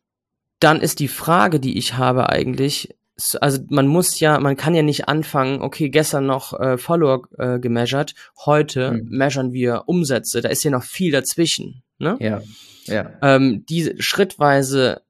[0.61, 2.95] dann ist die Frage, die ich habe eigentlich,
[3.41, 7.59] also man muss ja, man kann ja nicht anfangen, okay, gestern noch äh, Follower äh,
[7.59, 9.09] gemeasured, heute mhm.
[9.09, 11.83] measuren wir Umsätze, da ist ja noch viel dazwischen.
[11.99, 12.17] Ne?
[12.21, 12.43] Ja.
[12.85, 13.11] ja.
[13.23, 15.03] Ähm, diese schrittweise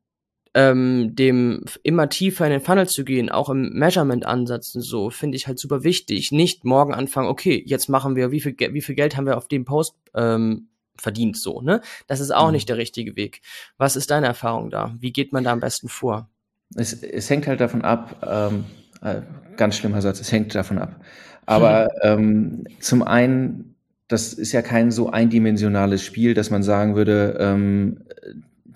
[0.54, 5.36] ähm, dem immer tiefer in den Funnel zu gehen, auch im Measurement-Ansatz und so, finde
[5.36, 6.32] ich halt super wichtig.
[6.32, 9.48] Nicht morgen anfangen, okay, jetzt machen wir, wie viel, wie viel Geld haben wir auf
[9.48, 11.80] dem Post ähm, verdient, so, ne?
[12.08, 12.52] Das ist auch mhm.
[12.52, 13.42] nicht der richtige Weg.
[13.78, 14.94] Was ist deine Erfahrung da?
[14.98, 16.28] Wie geht man da am besten vor?
[16.74, 18.64] Es, es hängt halt davon ab, ähm,
[19.02, 19.22] äh,
[19.56, 21.00] ganz schlimmer Satz, es hängt davon ab.
[21.46, 21.88] Aber mhm.
[22.02, 23.76] ähm, zum einen,
[24.08, 28.02] das ist ja kein so eindimensionales Spiel, dass man sagen würde, ähm,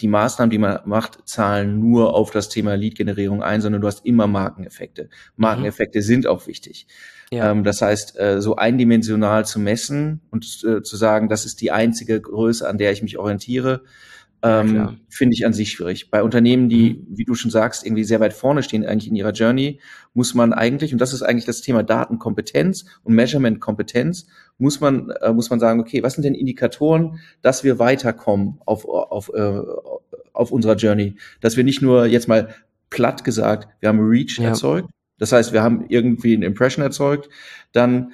[0.01, 4.05] die Maßnahmen, die man macht, zahlen nur auf das Thema Lead-Generierung ein, sondern du hast
[4.05, 5.09] immer Markeneffekte.
[5.37, 6.03] Markeneffekte mhm.
[6.03, 6.87] sind auch wichtig.
[7.31, 7.51] Ja.
[7.51, 11.71] Ähm, das heißt, äh, so eindimensional zu messen und äh, zu sagen, das ist die
[11.71, 13.83] einzige Größe, an der ich mich orientiere,
[14.45, 16.11] ähm, ja, finde ich an sich schwierig.
[16.11, 17.17] Bei Unternehmen, die, mhm.
[17.17, 19.81] wie du schon sagst, irgendwie sehr weit vorne stehen eigentlich in ihrer Journey,
[20.13, 24.27] muss man eigentlich, und das ist eigentlich das Thema Datenkompetenz und Measurement-Kompetenz,
[24.59, 28.85] muss man, äh, muss man sagen, okay, was sind denn Indikatoren, dass wir weiterkommen auf,
[28.85, 29.61] auf, äh,
[30.35, 31.17] auf unserer Journey?
[31.41, 32.55] Dass wir nicht nur jetzt mal
[32.91, 34.51] platt gesagt, wir haben Reach ja.
[34.51, 37.31] erzeugt, das heißt, wir haben irgendwie ein Impression erzeugt,
[37.73, 38.13] dann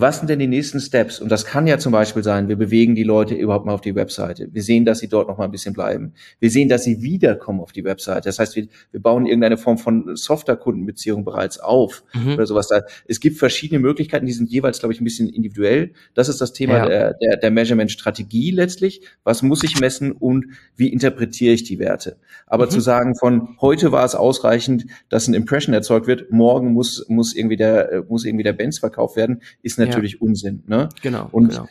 [0.00, 1.20] was sind denn die nächsten Steps?
[1.20, 3.94] Und das kann ja zum Beispiel sein, wir bewegen die Leute überhaupt mal auf die
[3.94, 4.48] Webseite.
[4.52, 6.14] Wir sehen, dass sie dort noch mal ein bisschen bleiben.
[6.40, 8.28] Wir sehen, dass sie wiederkommen auf die Webseite.
[8.28, 12.32] Das heißt, wir, wir bauen irgendeine Form von Software-Kundenbeziehung bereits auf mhm.
[12.34, 12.66] oder sowas.
[12.66, 15.92] Da, es gibt verschiedene Möglichkeiten, die sind jeweils, glaube ich, ein bisschen individuell.
[16.14, 16.86] Das ist das Thema ja.
[16.86, 19.02] der, der, der Measurement-Strategie letztlich.
[19.22, 22.16] Was muss ich messen und wie interpretiere ich die Werte?
[22.48, 22.70] Aber mhm.
[22.70, 27.32] zu sagen, von heute war es ausreichend, dass ein Impression erzeugt wird, morgen muss, muss
[27.32, 30.18] irgendwie der, muss irgendwie der Benz verkauft werden, ist natürlich ja.
[30.20, 30.62] Unsinn.
[30.66, 30.88] Ne?
[31.02, 31.28] Genau.
[31.32, 31.68] Und, genau.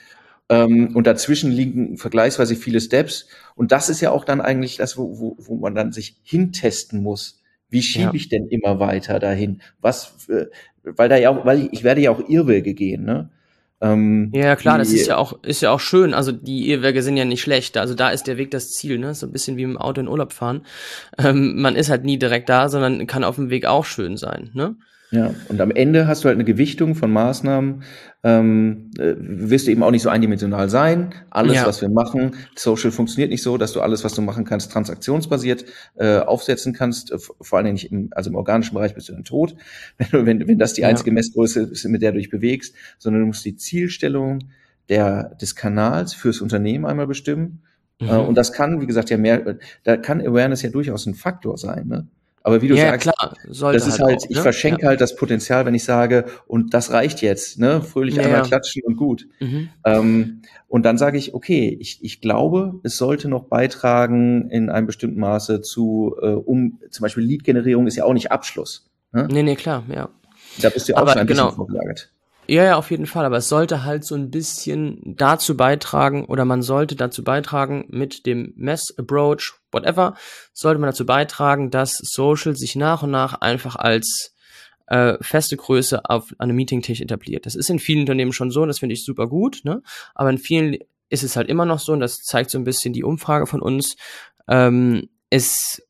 [0.50, 3.28] Ähm, und dazwischen liegen vergleichsweise viele Steps.
[3.56, 7.02] Und das ist ja auch dann eigentlich das, wo, wo, wo man dann sich hintesten
[7.02, 7.42] muss.
[7.70, 8.14] Wie schiebe ja.
[8.14, 9.62] ich denn immer weiter dahin?
[9.82, 10.46] Was, äh,
[10.84, 13.30] weil da ja auch, weil ich, ich werde ja auch Irrwege gehen, ne?
[13.82, 16.14] Ähm, ja, klar, das ist ja auch, ist ja auch schön.
[16.14, 17.76] Also die Irrwege sind ja nicht schlecht.
[17.76, 19.14] Also da ist der Weg das Ziel, ne?
[19.14, 20.66] So ein bisschen wie im Auto in Urlaub fahren.
[21.18, 24.52] Ähm, man ist halt nie direkt da, sondern kann auf dem Weg auch schön sein,
[24.54, 24.76] ne?
[25.14, 27.84] Ja, und am Ende hast du halt eine Gewichtung von Maßnahmen.
[28.24, 31.14] Ähm, äh, wirst du eben auch nicht so eindimensional sein.
[31.30, 31.68] Alles, ja.
[31.68, 35.66] was wir machen, Social funktioniert nicht so, dass du alles, was du machen kannst, transaktionsbasiert
[35.98, 37.12] äh, aufsetzen kannst.
[37.12, 39.56] Äh, vor allen Dingen nicht im, also im organischen Bereich bist du dann tot,
[39.98, 41.14] wenn, wenn, wenn das die einzige ja.
[41.14, 44.40] Messgröße ist, mit der du dich bewegst, sondern du musst die Zielstellung
[44.90, 47.62] der, des Kanals fürs Unternehmen einmal bestimmen.
[48.02, 48.08] Mhm.
[48.08, 51.60] Äh, und das kann, wie gesagt, ja mehr, da kann Awareness ja durchaus ein Faktor
[51.60, 51.88] sein.
[51.88, 52.08] Ne?
[52.46, 54.42] Aber wie du Ja, sagst, klar, sollte das ist halt halt, auch, ich ne?
[54.42, 54.88] verschenke Ja.
[54.90, 57.82] halt das Potenzial, wenn ich sage, und das reicht jetzt, ne?
[57.82, 59.28] Fröhlich Ja, einmal klatschen und gut.
[59.40, 59.70] Mhm.
[59.86, 64.88] Ähm, und dann sage ich, okay, ich, ich glaube, es sollte noch beitragen in einem
[64.88, 68.90] bestimmten Maße zu, äh, um zum Beispiel Lead-Generierung ist ja auch nicht Abschluss.
[69.14, 69.28] Ne?
[69.32, 70.10] Nee, nee, klar, ja.
[70.62, 71.46] Da bist du auch Aber schon ein genau.
[71.46, 72.13] bisschen vorgelagert.
[72.48, 73.26] Ja, ja, auf jeden Fall.
[73.26, 78.26] Aber es sollte halt so ein bisschen dazu beitragen, oder man sollte dazu beitragen, mit
[78.26, 80.16] dem Mess-Approach, whatever,
[80.54, 84.36] sollte man dazu beitragen, dass Social sich nach und nach einfach als
[84.88, 87.46] äh, feste Größe auf einem Meetingtisch etabliert.
[87.46, 89.82] Das ist in vielen Unternehmen schon so, und das finde ich super gut, ne?
[90.14, 90.78] Aber in vielen
[91.10, 93.62] ist es halt immer noch so, und das zeigt so ein bisschen die Umfrage von
[93.62, 93.96] uns,
[94.50, 95.82] ähm, es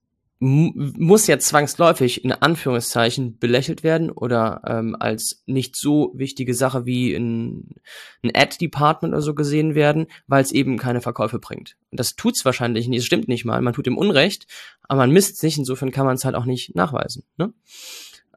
[0.46, 7.16] muss ja zwangsläufig in Anführungszeichen belächelt werden oder ähm, als nicht so wichtige Sache wie
[7.16, 7.76] ein,
[8.24, 11.78] ein Ad-Department oder so gesehen werden, weil es eben keine Verkäufe bringt.
[11.92, 14.46] Und das tut's wahrscheinlich nicht, es stimmt nicht mal, man tut ihm Unrecht,
[14.82, 17.24] aber man misst nicht, insofern kann man es halt auch nicht nachweisen.
[17.38, 17.54] Ne?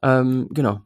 [0.01, 0.83] Ähm, genau.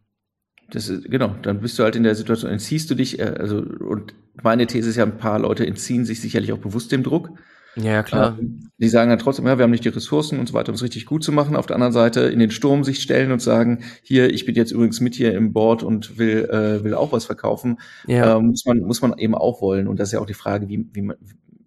[0.70, 3.58] Das ist, genau, dann bist du halt in der Situation, entziehst du dich, äh, also,
[3.58, 7.30] und meine These ist ja, ein paar Leute entziehen sich sicherlich auch bewusst dem Druck.
[7.76, 8.36] Ja, klar.
[8.38, 10.74] Ähm, Die sagen dann trotzdem, ja, wir haben nicht die Ressourcen und so weiter, um
[10.74, 11.54] es richtig gut zu machen.
[11.56, 14.72] Auf der anderen Seite in den Sturm sich stellen und sagen, hier, ich bin jetzt
[14.72, 17.78] übrigens mit hier im Board und will, äh, will auch was verkaufen.
[18.06, 18.36] ja.
[18.38, 19.86] Ähm, muss man, muss man eben auch wollen.
[19.86, 21.16] Und das ist ja auch die Frage, wie, wie man,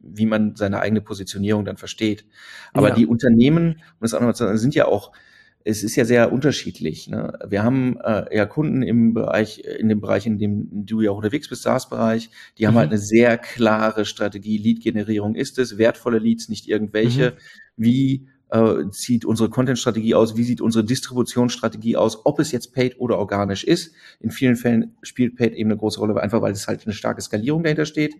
[0.01, 2.25] wie man seine eigene Positionierung dann versteht.
[2.73, 2.95] Aber Ja.
[2.95, 5.11] die Unternehmen, um das auch nochmal zu sagen, sind ja auch,
[5.65, 7.07] es ist ja sehr unterschiedlich.
[7.07, 7.37] Ne?
[7.47, 11.17] Wir haben äh, ja Kunden im Bereich, in dem Bereich, in dem du ja auch
[11.17, 12.79] unterwegs bist, SaaS-Bereich, die haben Mhm.
[12.79, 14.57] halt eine sehr klare Strategie.
[14.57, 17.31] Lead-Generierung ist es, wertvolle Leads, nicht irgendwelche.
[17.31, 17.83] Mhm.
[17.83, 20.35] Wie äh, sieht unsere Content-Strategie aus?
[20.37, 22.25] Wie sieht unsere Distributionsstrategie aus?
[22.25, 23.93] Ob es jetzt paid oder organisch ist.
[24.19, 27.21] In vielen Fällen spielt paid eben eine große Rolle, einfach weil es halt eine starke
[27.21, 28.13] Skalierung dahinter steht.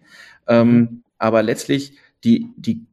[0.48, 2.86] Ähm, aber letztlich die, die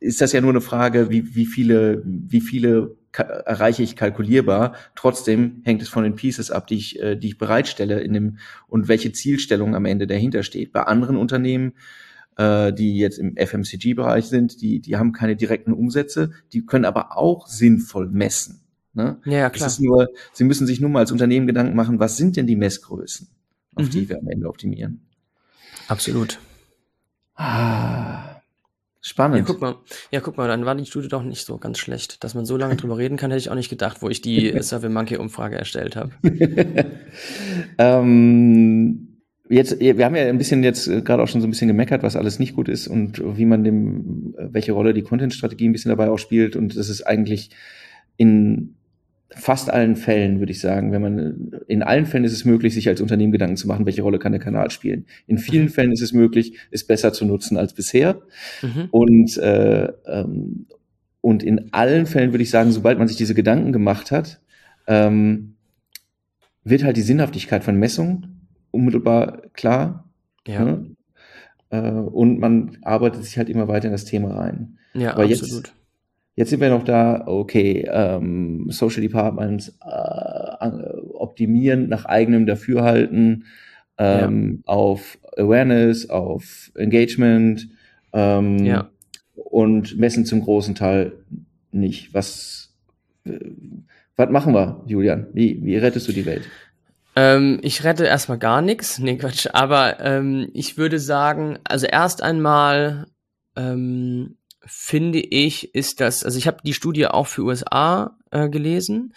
[0.00, 4.74] ist das ja nur eine Frage, wie, wie viele, wie viele erreiche ich kalkulierbar.
[4.94, 8.38] Trotzdem hängt es von den Pieces ab, die ich, äh, die ich bereitstelle in dem
[8.68, 10.72] und welche Zielstellung am Ende dahinter steht.
[10.72, 11.74] Bei anderen Unternehmen,
[12.36, 17.16] äh, die jetzt im FMCG-Bereich sind, die, die haben keine direkten Umsätze, die können aber
[17.16, 18.60] auch sinnvoll messen.
[18.96, 19.18] Ne?
[19.24, 19.72] ja, klar.
[19.80, 23.28] nur, sie müssen sich nur mal als Unternehmen Gedanken machen, was sind denn die Messgrößen,
[23.74, 23.90] auf Mhm.
[23.90, 25.00] die wir am Ende optimieren.
[25.88, 26.38] Absolut.
[27.34, 28.33] Ah,
[29.04, 29.46] Ja, spannend.
[29.46, 29.76] guck mal.
[30.10, 32.24] Ja, guck mal, dann war die Studie doch nicht so ganz schlecht.
[32.24, 34.54] Dass man so lange drüber reden kann, hätte ich auch nicht gedacht, wo ich die
[34.62, 36.12] Survey Monkey Umfrage erstellt habe.
[37.78, 41.68] ähm, jetzt, wir haben ja ein bisschen jetzt äh, gerade auch schon so ein bisschen
[41.68, 45.68] gemeckert, was alles nicht gut ist und wie man dem, äh, welche Rolle die Content-Strategie
[45.68, 46.56] ein bisschen dabei auch spielt.
[46.56, 47.50] Und das ist eigentlich
[48.16, 48.73] in
[49.36, 52.88] fast allen Fällen, würde ich sagen, wenn man, in allen Fällen ist es möglich, sich
[52.88, 55.06] als Unternehmen Gedanken zu machen, welche Rolle kann der Kanal spielen.
[55.26, 55.70] In vielen Mhm.
[55.70, 58.20] Fällen ist es möglich, es besser zu nutzen als bisher.
[58.62, 58.88] Mhm.
[58.90, 60.66] Und, äh, ähm,
[61.20, 64.40] und in allen Fällen würde ich sagen, sobald man sich diese Gedanken gemacht hat,
[64.86, 65.54] ähm,
[66.64, 70.08] wird halt die Sinnhaftigkeit von Messungen unmittelbar klar.
[70.46, 70.90] Ja, Ne?
[71.70, 74.78] Äh, und man arbeitet sich halt immer weiter in das Thema rein.
[74.94, 75.68] ja, Aber absolut.
[75.68, 75.74] Jetzt
[76.36, 80.66] sind wir noch da, okay, ähm, Social Departments äh,
[81.12, 83.44] optimieren nach eigenem Dafürhalten
[83.98, 87.68] ähm, auf Awareness, auf Engagement
[88.12, 88.90] ähm, Ja.
[89.34, 91.12] und messen zum großen Teil
[91.70, 92.12] nicht.
[92.14, 92.74] Was,
[93.24, 93.38] äh,
[94.16, 95.28] was machen wir, Julian?
[95.32, 96.42] Wie, wie rettest du die Welt?
[97.16, 98.98] Ähm, ich rette erstmal gar nichts.
[98.98, 99.46] Nee, Quatsch.
[99.52, 103.06] Aber ähm, ich würde sagen, also erst einmal
[103.56, 109.14] ähm, finde ich, ist das, also ich habe die Studie auch für USA äh, gelesen.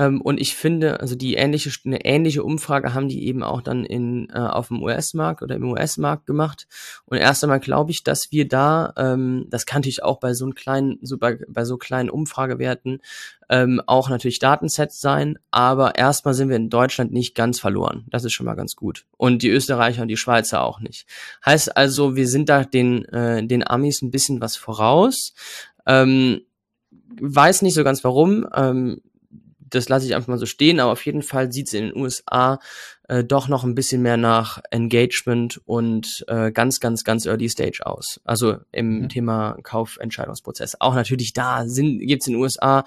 [0.00, 3.84] Ähm, und ich finde, also die ähnliche, eine ähnliche Umfrage haben die eben auch dann
[3.84, 6.66] in, äh, auf dem US-Markt oder im US-Markt gemacht.
[7.04, 10.46] Und erst einmal glaube ich, dass wir da, ähm, das kann natürlich auch bei so
[10.46, 13.02] einem kleinen, so bei, bei so kleinen Umfragewerten
[13.50, 18.06] ähm, auch natürlich Datensets sein, aber erstmal sind wir in Deutschland nicht ganz verloren.
[18.08, 19.04] Das ist schon mal ganz gut.
[19.18, 21.06] Und die Österreicher und die Schweizer auch nicht.
[21.44, 25.34] Heißt also, wir sind da den, äh, den Amis ein bisschen was voraus.
[25.84, 26.40] Ähm,
[27.20, 28.46] weiß nicht so ganz warum.
[28.54, 29.02] Ähm,
[29.70, 31.96] das lasse ich einfach mal so stehen, aber auf jeden Fall sieht es in den
[31.96, 32.58] USA
[33.10, 37.80] äh, doch noch ein bisschen mehr nach Engagement und äh, ganz, ganz, ganz Early Stage
[37.84, 38.20] aus.
[38.24, 39.08] Also im Mhm.
[39.08, 40.80] Thema Kaufentscheidungsprozess.
[40.80, 42.84] Auch natürlich da sind gibt's in den USA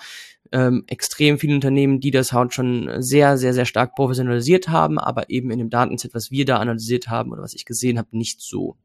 [0.53, 5.29] ähm, extrem viele Unternehmen, die das halt schon sehr, sehr, sehr stark professionalisiert haben, aber
[5.29, 8.39] eben in dem Datenset, was wir da analysiert haben oder was ich gesehen habe, nicht
[8.39, 8.77] so.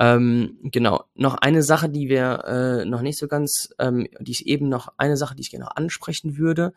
[0.00, 1.04] Ähm, genau.
[1.14, 4.88] Noch eine Sache, die wir äh, noch nicht so ganz, ähm, die ich eben noch,
[4.96, 6.72] eine Sache, die ich gerne noch ansprechen würde,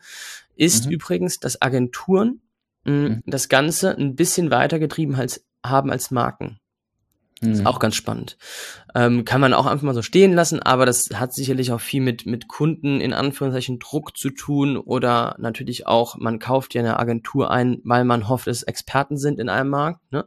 [0.54, 0.92] ist Mhm.
[0.92, 2.42] übrigens, dass Agenturen
[2.88, 3.22] Mhm.
[3.26, 6.58] das Ganze ein bisschen weitergetrieben als, haben als Marken.
[7.40, 7.66] Ist mhm.
[7.68, 8.36] auch ganz spannend.
[8.96, 12.00] Ähm, kann man auch einfach mal so stehen lassen, aber das hat sicherlich auch viel
[12.00, 16.98] mit, mit Kunden in Anführungszeichen Druck zu tun oder natürlich auch, man kauft ja eine
[16.98, 20.00] Agentur ein, weil man hofft, dass Experten sind in einem Markt.
[20.10, 20.26] Ne?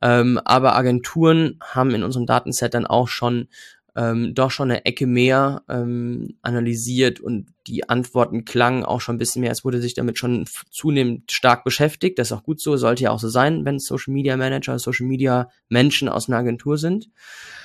[0.00, 3.46] Ähm, aber Agenturen haben in unserem Datenset dann auch schon
[3.94, 9.18] ähm, doch schon eine Ecke mehr ähm, analysiert und die Antworten klangen auch schon ein
[9.18, 9.52] bisschen mehr.
[9.52, 12.18] Es wurde sich damit schon zunehmend stark beschäftigt.
[12.18, 15.06] Das ist auch gut so, sollte ja auch so sein, wenn Social Media Manager, Social
[15.06, 17.10] Media Menschen aus einer Agentur sind.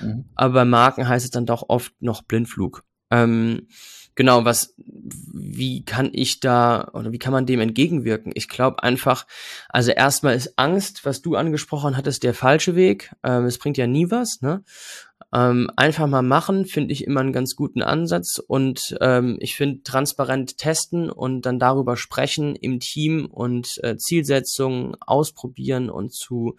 [0.02, 0.26] Mhm.
[0.36, 2.84] Aber bei Marken heißt es dann doch oft noch Blindflug.
[3.10, 3.68] Ähm,
[4.16, 8.34] genau, was, wie kann ich da oder wie kann man dem entgegenwirken?
[8.36, 9.26] Ich glaube einfach,
[9.70, 13.12] also erstmal ist Angst, was du angesprochen hattest, der falsche Weg.
[13.24, 14.64] Ähm, es bringt ja nie was, ne?
[15.34, 19.84] Ähm, einfach mal machen, finde ich immer einen ganz guten Ansatz und ähm, ich finde
[19.84, 26.56] transparent testen und dann darüber sprechen im Team und äh, Zielsetzungen ausprobieren und zu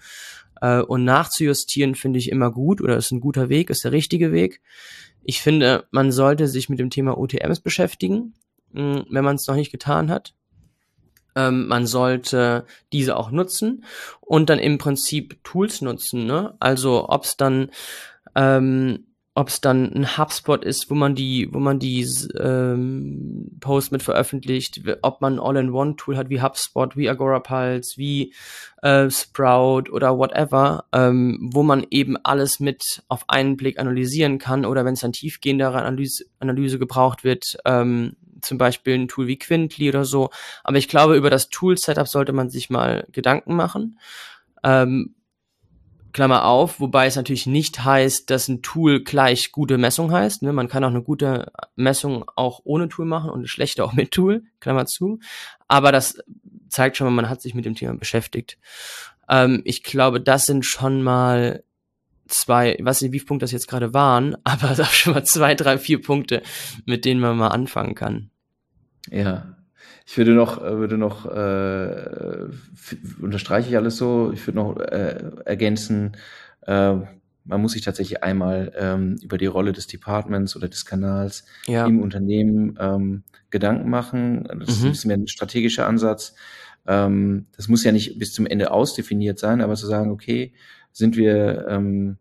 [0.61, 4.33] äh, und nachzujustieren finde ich immer gut oder ist ein guter Weg, ist der richtige
[4.33, 4.61] Weg.
[5.23, 8.35] Ich finde, man sollte sich mit dem Thema UTMs beschäftigen,
[8.73, 10.35] mh, hm, wenn man es noch nicht getan hat.
[11.37, 13.85] Ähm, man sollte diese auch nutzen
[14.21, 16.27] und dann im Prinzip Tools nutzen.
[16.27, 16.55] Ne?
[16.59, 17.71] Also ob es dann
[18.39, 22.05] ähm, ob es dann ein HubSpot ist, wo man die, wo man die
[22.41, 28.35] ähm, Posts mit veröffentlicht, ob man ein All-in-One-Tool hat wie HubSpot, wie Agora Pulse, wie
[28.83, 34.65] äh, Sprout oder whatever, ähm, wo man eben alles mit auf einen Blick analysieren kann
[34.65, 39.39] oder wenn es dann tiefgehendere Analyse, Analyse gebraucht wird, ähm, zum Beispiel ein Tool wie
[39.39, 40.31] Quintly oder so.
[40.65, 44.01] Aber ich glaube, über das Tool-Setup sollte man sich mal Gedanken machen.
[44.65, 45.15] Ähm,
[46.13, 50.43] Klammer auf, wobei es natürlich nicht heißt, dass ein Tool gleich gute Messung heißt.
[50.43, 50.53] Ne?
[50.53, 54.11] Man kann auch eine gute Messung auch ohne Tool machen und eine schlechte auch mit
[54.11, 55.21] Tool, Klammer zu.
[55.67, 56.19] Aber das
[56.69, 58.59] zeigt schon mal, man hat sich mit dem Thema beschäftigt.
[59.29, 61.63] Ähm, ich glaube, das sind schon mal
[62.27, 65.55] zwei, ich weiß nicht, wie viele Punkte das jetzt gerade waren, aber schon mal zwei,
[65.55, 66.43] drei, vier Punkte,
[66.87, 68.31] mit denen man mal anfangen kann.
[69.11, 69.58] Ja,
[70.09, 72.49] ich würde noch, äh, würde noch, äh,
[73.21, 76.17] unterstreiche ich alles so, ich würde noch äh, ergänzen,
[76.63, 76.95] äh,
[77.45, 81.87] man muss sich tatsächlich einmal ähm, über die Rolle des Departments oder des Kanals ja.
[81.87, 84.49] im Unternehmen ähm, Gedanken machen.
[84.59, 84.91] Das mhm.
[84.91, 86.35] ist mehr ein strategischer Ansatz.
[86.87, 90.55] Ähm, das muss ja nicht bis zum Ende ausdefiniert sein, aber zu sagen, okay,
[90.91, 92.17] sind wir, ähm,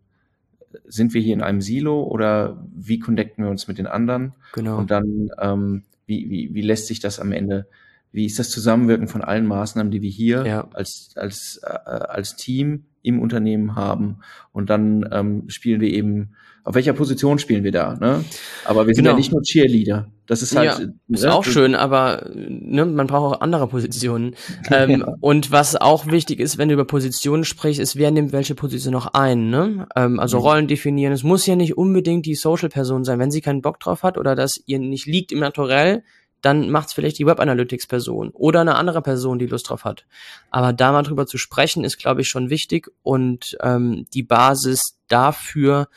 [0.86, 4.34] sind wir hier in einem Silo oder wie connecten wir uns mit den anderen?
[4.54, 4.78] Genau.
[4.78, 7.68] Und dann ähm, wie, wie, wie lässt sich das am Ende,
[8.12, 10.68] wie ist das Zusammenwirken von allen Maßnahmen, die wir hier ja.
[10.74, 14.20] als, als, äh, als Team im Unternehmen haben.
[14.52, 16.34] Und dann ähm, spielen wir eben,
[16.64, 17.96] auf welcher Position spielen wir da?
[17.96, 18.26] Ne?
[18.66, 19.14] Aber wir sind genau.
[19.14, 20.12] ja nicht nur Cheerleader.
[20.28, 20.80] Das ist halt.
[20.80, 21.34] Ja, ist ne?
[21.34, 24.36] auch schön, aber ne, man braucht auch andere Positionen.
[24.72, 25.16] ähm, ja.
[25.22, 28.94] Und was auch wichtig ist, wenn du über Positionen sprichst, ist, wer nimmt welche Position
[28.94, 29.50] noch ein.
[29.50, 29.88] Ne?
[29.96, 30.44] Ähm, also mhm.
[30.44, 31.14] Rollen definieren.
[31.14, 33.20] Es muss ja nicht unbedingt die Social-Person sein.
[33.20, 36.04] Wenn sie keinen Bock drauf hat oder das ihr nicht liegt im Naturell,
[36.42, 39.86] dann macht es vielleicht die Web Analytics Person oder eine andere Person, die Lust drauf
[39.86, 40.06] hat.
[40.52, 44.98] Aber da mal drüber zu sprechen, ist, glaube ich, schon wichtig und ähm, die Basis
[45.08, 45.88] dafür,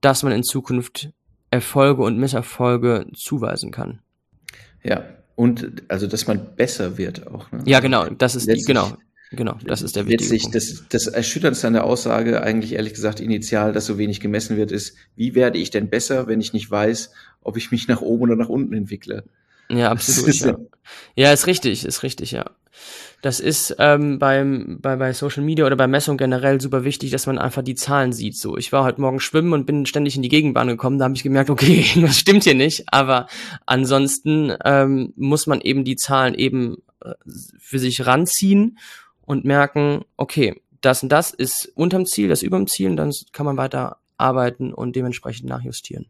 [0.00, 1.10] dass man in Zukunft
[1.52, 4.00] Erfolge und Misserfolge zuweisen kann.
[4.82, 5.04] Ja,
[5.36, 7.52] und also, dass man besser wird auch.
[7.52, 7.62] Ne?
[7.66, 8.96] Ja, genau, das ist die, genau.
[9.30, 13.18] Genau, das ist der wichtige Letztlich, Das, das Erschütterndste an der Aussage, eigentlich ehrlich gesagt
[13.18, 16.70] initial, dass so wenig gemessen wird, ist, wie werde ich denn besser, wenn ich nicht
[16.70, 19.24] weiß, ob ich mich nach oben oder nach unten entwickle?
[19.72, 20.34] Ja, absolut.
[20.40, 20.56] ja.
[21.16, 22.44] ja, ist richtig, ist richtig, ja.
[23.22, 27.26] Das ist ähm, beim, bei, bei Social Media oder bei Messung generell super wichtig, dass
[27.26, 28.36] man einfach die Zahlen sieht.
[28.36, 30.98] So, ich war heute Morgen schwimmen und bin ständig in die Gegenbahn gekommen.
[30.98, 32.84] Da habe ich gemerkt, okay, das stimmt hier nicht.
[32.88, 33.28] Aber
[33.64, 37.12] ansonsten ähm, muss man eben die Zahlen eben äh,
[37.60, 38.78] für sich ranziehen
[39.22, 43.46] und merken, okay, das und das ist unterm Ziel, das überm Ziel, und dann kann
[43.46, 46.06] man weiter arbeiten und dementsprechend nachjustieren.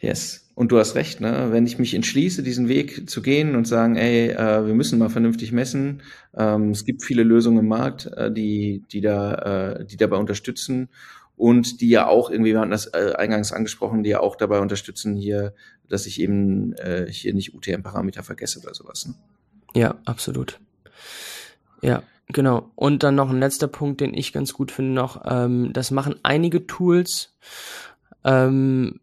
[0.00, 0.45] Yes.
[0.56, 1.48] Und du hast recht, ne?
[1.50, 5.10] wenn ich mich entschließe, diesen Weg zu gehen und sagen, ey, äh, wir müssen mal
[5.10, 6.00] vernünftig messen.
[6.34, 10.88] Ähm, es gibt viele Lösungen im Markt, äh, die, die, da, äh, die dabei unterstützen
[11.36, 14.60] und die ja auch irgendwie, wir hatten das äh, eingangs angesprochen, die ja auch dabei
[14.60, 15.52] unterstützen hier,
[15.90, 19.06] dass ich eben äh, hier nicht UTM-Parameter vergesse oder sowas.
[19.06, 19.14] Ne?
[19.74, 20.58] Ja, absolut.
[21.82, 22.70] Ja, genau.
[22.76, 26.14] Und dann noch ein letzter Punkt, den ich ganz gut finde noch, ähm, das machen
[26.22, 27.36] einige Tools,
[28.24, 29.00] ähm,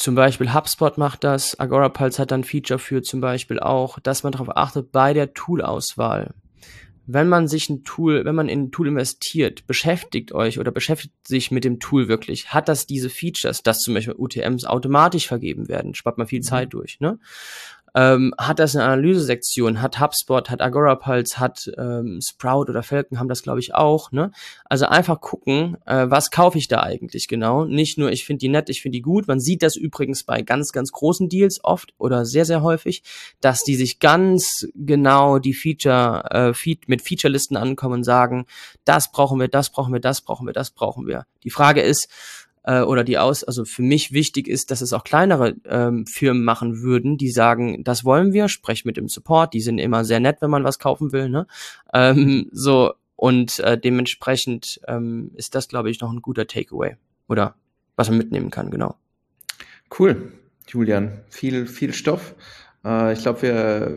[0.00, 4.22] zum Beispiel HubSpot macht das, Agora Pulse hat dann Feature für zum Beispiel auch, dass
[4.22, 6.32] man darauf achtet bei der Toolauswahl.
[7.06, 11.12] Wenn man sich ein Tool, wenn man in ein Tool investiert, beschäftigt euch oder beschäftigt
[11.28, 15.68] sich mit dem Tool wirklich, hat das diese Features, dass zum Beispiel UTMs automatisch vergeben
[15.68, 16.44] werden, spart man viel mhm.
[16.44, 17.18] Zeit durch, ne?
[17.94, 23.28] Ähm, hat das eine Analysesektion, hat HubSpot, hat AgoraPulse, hat ähm, Sprout oder Falcon haben
[23.28, 24.12] das, glaube ich, auch.
[24.12, 24.30] Ne?
[24.64, 27.64] Also einfach gucken, äh, was kaufe ich da eigentlich genau.
[27.64, 29.28] Nicht nur, ich finde die nett, ich finde die gut.
[29.28, 33.02] Man sieht das übrigens bei ganz, ganz großen Deals oft oder sehr, sehr häufig,
[33.40, 38.46] dass die sich ganz genau die Feature, äh, Feed, mit Featurelisten ankommen und sagen,
[38.84, 41.26] das brauchen wir, das brauchen wir, das brauchen wir, das brauchen wir.
[41.44, 42.08] Die Frage ist,
[42.64, 46.44] äh, oder die aus, also für mich wichtig ist, dass es auch kleinere ähm, Firmen
[46.44, 50.20] machen würden, die sagen, das wollen wir, sprech mit dem Support, die sind immer sehr
[50.20, 51.46] nett, wenn man was kaufen will, ne?
[51.92, 56.96] Ähm, so und äh, dementsprechend ähm, ist das, glaube ich, noch ein guter Takeaway
[57.28, 57.54] oder
[57.96, 58.96] was man mitnehmen kann, genau.
[59.98, 60.32] Cool,
[60.66, 62.34] Julian, viel viel Stoff.
[62.84, 63.96] Äh, ich glaube, wir,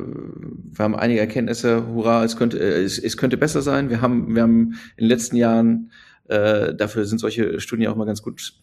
[0.72, 1.88] wir haben einige Erkenntnisse.
[1.88, 3.89] Hurra, es könnte, äh, es, es könnte besser sein.
[3.89, 5.91] Wir haben, wir haben in den letzten Jahren
[6.28, 8.53] äh, dafür sind solche Studien auch mal ganz gut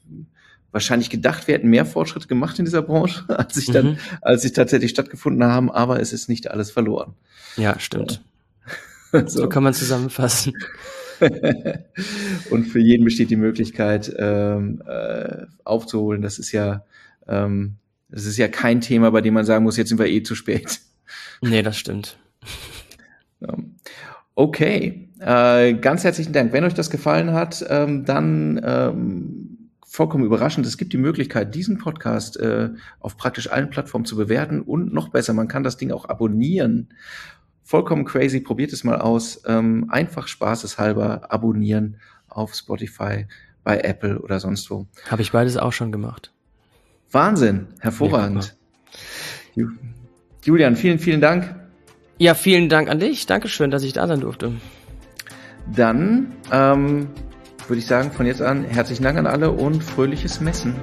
[0.73, 3.99] wahrscheinlich gedacht, wir hätten mehr Fortschritte gemacht in dieser Branche, als sich dann, mhm.
[4.21, 7.15] als sie tatsächlich stattgefunden haben, aber es ist nicht alles verloren.
[7.57, 8.23] Ja, stimmt.
[9.13, 9.27] so.
[9.27, 10.55] so kann man zusammenfassen.
[12.51, 16.23] und für jeden besteht die Möglichkeit, ähm, äh, aufzuholen.
[16.23, 16.85] Das ist ja,
[17.27, 17.77] ähm,
[18.09, 20.35] das ist ja kein Thema, bei dem man sagen muss, jetzt sind wir eh zu
[20.35, 20.81] spät.
[21.43, 22.17] Nee, das stimmt.
[24.35, 26.53] Okay, äh, ganz herzlichen Dank.
[26.53, 29.51] Wenn euch das gefallen hat, ähm, dann ähm,
[29.85, 32.71] vollkommen überraschend, es gibt die Möglichkeit, diesen Podcast äh,
[33.01, 36.89] auf praktisch allen Plattformen zu bewerten und noch besser, man kann das Ding auch abonnieren.
[37.65, 39.43] Vollkommen crazy, probiert es mal aus.
[39.47, 41.97] Ähm, einfach spaßeshalber abonnieren
[42.29, 43.27] auf Spotify,
[43.63, 44.87] bei Apple oder sonst wo.
[45.09, 46.33] Habe ich beides auch schon gemacht.
[47.11, 48.57] Wahnsinn, hervorragend.
[49.55, 49.67] Ja,
[50.45, 51.60] Julian, vielen, vielen Dank.
[52.21, 53.25] Ja, vielen Dank an dich.
[53.25, 54.53] Dankeschön, dass ich da sein durfte.
[55.75, 57.09] Dann ähm,
[57.67, 60.75] würde ich sagen, von jetzt an herzlichen Dank an alle und fröhliches Messen.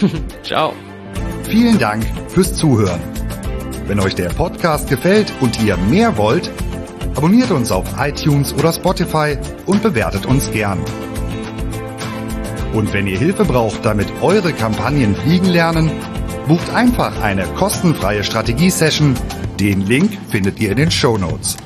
[0.44, 0.72] Ciao.
[1.42, 3.00] Vielen Dank fürs Zuhören.
[3.88, 6.48] Wenn euch der Podcast gefällt und ihr mehr wollt,
[7.16, 9.36] abonniert uns auf iTunes oder Spotify
[9.66, 10.78] und bewertet uns gern.
[12.72, 15.90] Und wenn ihr Hilfe braucht, damit eure Kampagnen fliegen lernen,
[16.46, 19.16] bucht einfach eine kostenfreie Strategiesession
[19.60, 21.56] den Link findet ihr in den Show Notes.